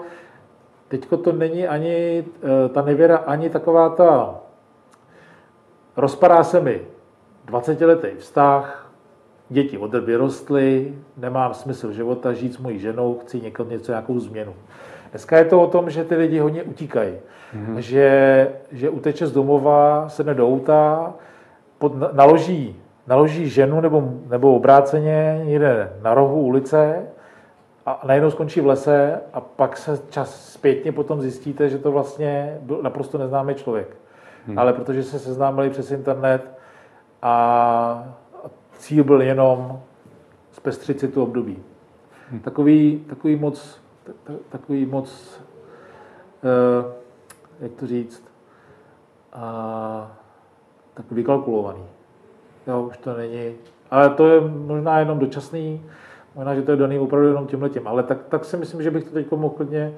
teďko 0.88 1.18
to 1.18 1.32
není 1.32 1.68
ani 1.68 2.24
eh, 2.26 2.70
ta 2.70 2.82
nevěra, 2.82 3.18
ani 3.18 3.50
taková 3.50 3.90
ta 3.90 4.40
rozpadá 5.98 6.44
se 6.44 6.60
mi 6.60 6.82
20-letý 7.48 8.08
vztah, 8.18 8.92
děti 9.50 9.78
od 9.78 9.94
vyrostly, 9.94 10.94
nemám 11.18 11.54
smysl 11.54 11.92
života 11.92 12.34
žít 12.34 12.54
s 12.54 12.58
mojí 12.58 12.80
ženou, 12.80 13.20
chci 13.20 13.42
někam 13.42 13.70
něco, 13.70 13.92
nějakou 13.92 14.20
změnu. 14.20 14.54
Dneska 15.12 15.38
je 15.38 15.46
to 15.46 15.62
o 15.62 15.68
tom, 15.68 15.90
že 15.90 16.04
ty 16.04 16.16
lidi 16.16 16.40
hodně 16.40 16.64
utíkají. 16.64 17.14
Mm-hmm. 17.14 17.78
Že, 17.78 18.52
že 18.72 18.90
uteče 18.90 19.28
z 19.28 19.32
domova, 19.32 20.10
sedne 20.10 20.34
do 20.34 20.48
auta, 20.48 21.14
pod, 21.80 22.14
naloží, 22.14 22.76
naloží 23.08 23.50
ženu 23.50 23.82
nebo, 23.82 24.14
nebo 24.30 24.56
obráceně 24.56 25.42
někde 25.44 25.94
na 26.02 26.14
rohu 26.14 26.42
ulice 26.42 27.06
a 27.86 28.02
najednou 28.08 28.32
skončí 28.32 28.62
v 28.62 28.66
lese 28.66 29.22
a 29.34 29.42
pak 29.42 29.78
se 29.78 30.00
čas 30.10 30.54
zpětně 30.54 30.92
potom 30.92 31.22
zjistíte, 31.22 31.70
že 31.70 31.78
to 31.78 31.92
vlastně 31.92 32.58
byl 32.62 32.80
naprosto 32.82 33.18
neznámý 33.18 33.56
člověk. 33.56 33.96
Hmm. 34.48 34.60
Ale 34.60 34.74
protože 34.74 35.04
se 35.04 35.20
seznámili 35.20 35.70
přes 35.70 35.92
internet 35.92 36.58
a 37.22 38.14
cíl 38.78 39.04
byl 39.04 39.22
jenom 39.22 39.82
zpestřit 40.52 41.00
si 41.00 41.08
tu 41.08 41.24
období. 41.24 41.64
Hmm. 42.32 42.40
Takový, 42.40 43.06
takový 43.10 43.36
moc, 43.36 43.82
takový 44.50 44.86
moc, 44.86 45.40
uh, 46.44 46.92
jak 47.60 47.72
to 47.72 47.88
říct, 47.88 48.24
a 49.34 50.19
tak 51.00 51.12
vykalkulovaný. 51.12 51.84
Jo, 52.68 52.82
už 52.82 52.98
to 52.98 53.18
není, 53.18 53.54
ale 53.92 54.10
to 54.10 54.28
je 54.28 54.42
možná 54.42 55.00
jenom 55.00 55.20
dočasný, 55.20 55.82
možná, 56.36 56.56
že 56.56 56.62
to 56.62 56.72
je 56.72 56.78
daný 56.78 57.00
opravdu 57.00 57.28
jenom 57.28 57.48
tím 57.48 57.62
letím, 57.62 57.88
ale 57.88 58.04
tak, 58.04 58.18
tak 58.30 58.46
si 58.46 58.58
myslím, 58.58 58.84
že 58.84 58.92
bych 58.92 59.04
to 59.04 59.12
teď 59.12 59.32
mohl 59.32 59.56
klidně 59.56 59.94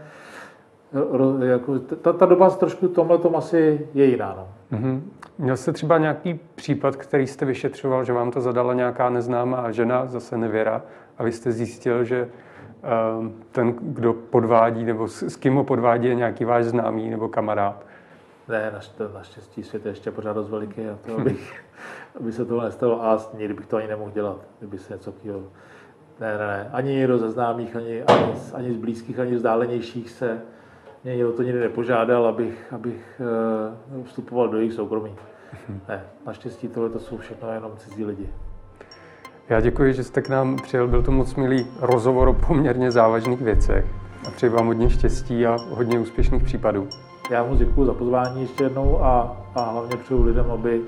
jako, 1.42 1.80
ta, 1.80 2.14
ta 2.14 2.26
doba 2.26 2.50
trošku 2.50 2.88
tomhle 2.88 3.18
tom 3.18 3.36
asi 3.36 3.88
je 3.94 4.06
jiná. 4.06 4.36
No. 4.38 4.78
Mm-hmm. 4.78 5.02
Měl 5.38 5.58
jste 5.58 5.72
třeba 5.72 5.98
nějaký 5.98 6.40
případ, 6.56 6.96
který 6.96 7.28
jste 7.28 7.46
vyšetřoval, 7.46 8.04
že 8.04 8.14
vám 8.14 8.32
to 8.32 8.42
zadala 8.42 8.74
nějaká 8.74 9.10
neznámá 9.10 9.72
žena, 9.72 10.06
zase 10.06 10.38
nevěra, 10.38 10.82
a 11.18 11.24
vy 11.24 11.32
jste 11.32 11.52
zjistil, 11.52 12.04
že 12.04 12.28
uh, 13.20 13.28
ten, 13.52 13.74
kdo 13.82 14.14
podvádí, 14.14 14.84
nebo 14.84 15.08
s, 15.08 15.24
s 15.24 15.36
kým 15.36 15.56
ho 15.56 15.64
podvádí, 15.64 16.08
je 16.08 16.16
nějaký 16.16 16.46
váš 16.46 16.66
známý 16.66 17.10
nebo 17.10 17.30
kamarád? 17.30 17.86
Ne, 18.52 18.72
naštěstí 19.14 19.64
svět 19.64 19.86
je 19.86 19.92
ještě 19.92 20.12
pořád 20.12 20.34
dost 20.34 20.50
veliký 20.50 20.82
a 20.82 20.98
to, 21.06 21.18
abych, 21.18 21.64
aby 22.20 22.32
se 22.32 22.46
tohle 22.46 22.66
nestalo 22.66 23.06
a 23.06 23.20
nikdy 23.38 23.54
bych 23.54 23.66
to 23.66 23.78
ani 23.78 23.88
nemohl 23.88 24.12
dělat, 24.12 24.38
kdyby 24.60 24.78
se 24.78 24.94
něco 24.94 25.12
takového... 25.12 25.40
Ne, 26.20 26.38
ne, 26.38 26.48
ne, 26.48 26.70
ani 26.74 26.94
někdo 26.94 27.18
ze 27.18 27.30
známých, 27.30 27.76
ani, 27.76 28.04
ani, 28.04 28.34
ani 28.54 28.74
z 28.74 28.78
blízkých, 28.78 29.20
ani 29.20 29.36
vzdálenějších 29.36 30.10
se 30.10 30.42
mě 31.04 31.26
o 31.26 31.32
to 31.32 31.44
nikdy 31.44 31.60
nepožádal, 31.60 32.28
abych, 32.28 32.74
abych 32.74 33.22
uh, 33.98 34.04
vstupoval 34.04 34.50
do 34.50 34.58
jejich 34.58 34.74
soukromí. 34.74 35.16
Ne, 35.90 36.04
naštěstí 36.26 36.68
tohle 36.68 36.90
to 36.90 37.00
jsou 37.00 37.18
všechno 37.18 37.54
jenom 37.54 37.72
cizí 37.78 38.06
lidi. 38.06 38.30
Já 39.50 39.62
děkuji, 39.62 39.94
že 39.94 40.04
jste 40.04 40.22
k 40.22 40.30
nám 40.30 40.56
přijel. 40.56 40.88
Byl 40.88 41.04
to 41.04 41.12
moc 41.12 41.36
milý 41.36 41.68
rozhovor 41.80 42.28
o 42.28 42.34
poměrně 42.34 42.92
závažných 42.92 43.42
věcech. 43.42 43.86
A 44.28 44.32
přeji 44.32 44.50
vám 44.50 44.68
hodně 44.68 44.90
štěstí 44.90 45.46
a 45.46 45.58
hodně 45.70 46.00
úspěšných 46.00 46.44
případů. 46.44 46.88
Já 47.30 47.44
moc 47.44 47.60
děkuji 47.60 47.86
za 47.86 47.94
pozvání 47.94 48.42
ještě 48.42 48.64
jednou 48.64 49.04
a, 49.04 49.38
a 49.56 49.72
hlavně 49.72 49.98
přeju 49.98 50.24
lidem, 50.24 50.52
aby 50.52 50.82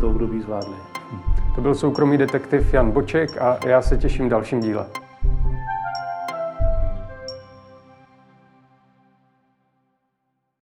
to 0.00 0.08
období 0.08 0.40
zvládli. 0.40 0.76
To 1.54 1.60
byl 1.60 1.74
soukromý 1.74 2.18
detektiv 2.18 2.74
Jan 2.74 2.90
Boček 2.90 3.42
a 3.42 3.58
já 3.66 3.82
se 3.82 3.96
těším 3.96 4.28
dalším 4.28 4.60
díle. 4.60 4.86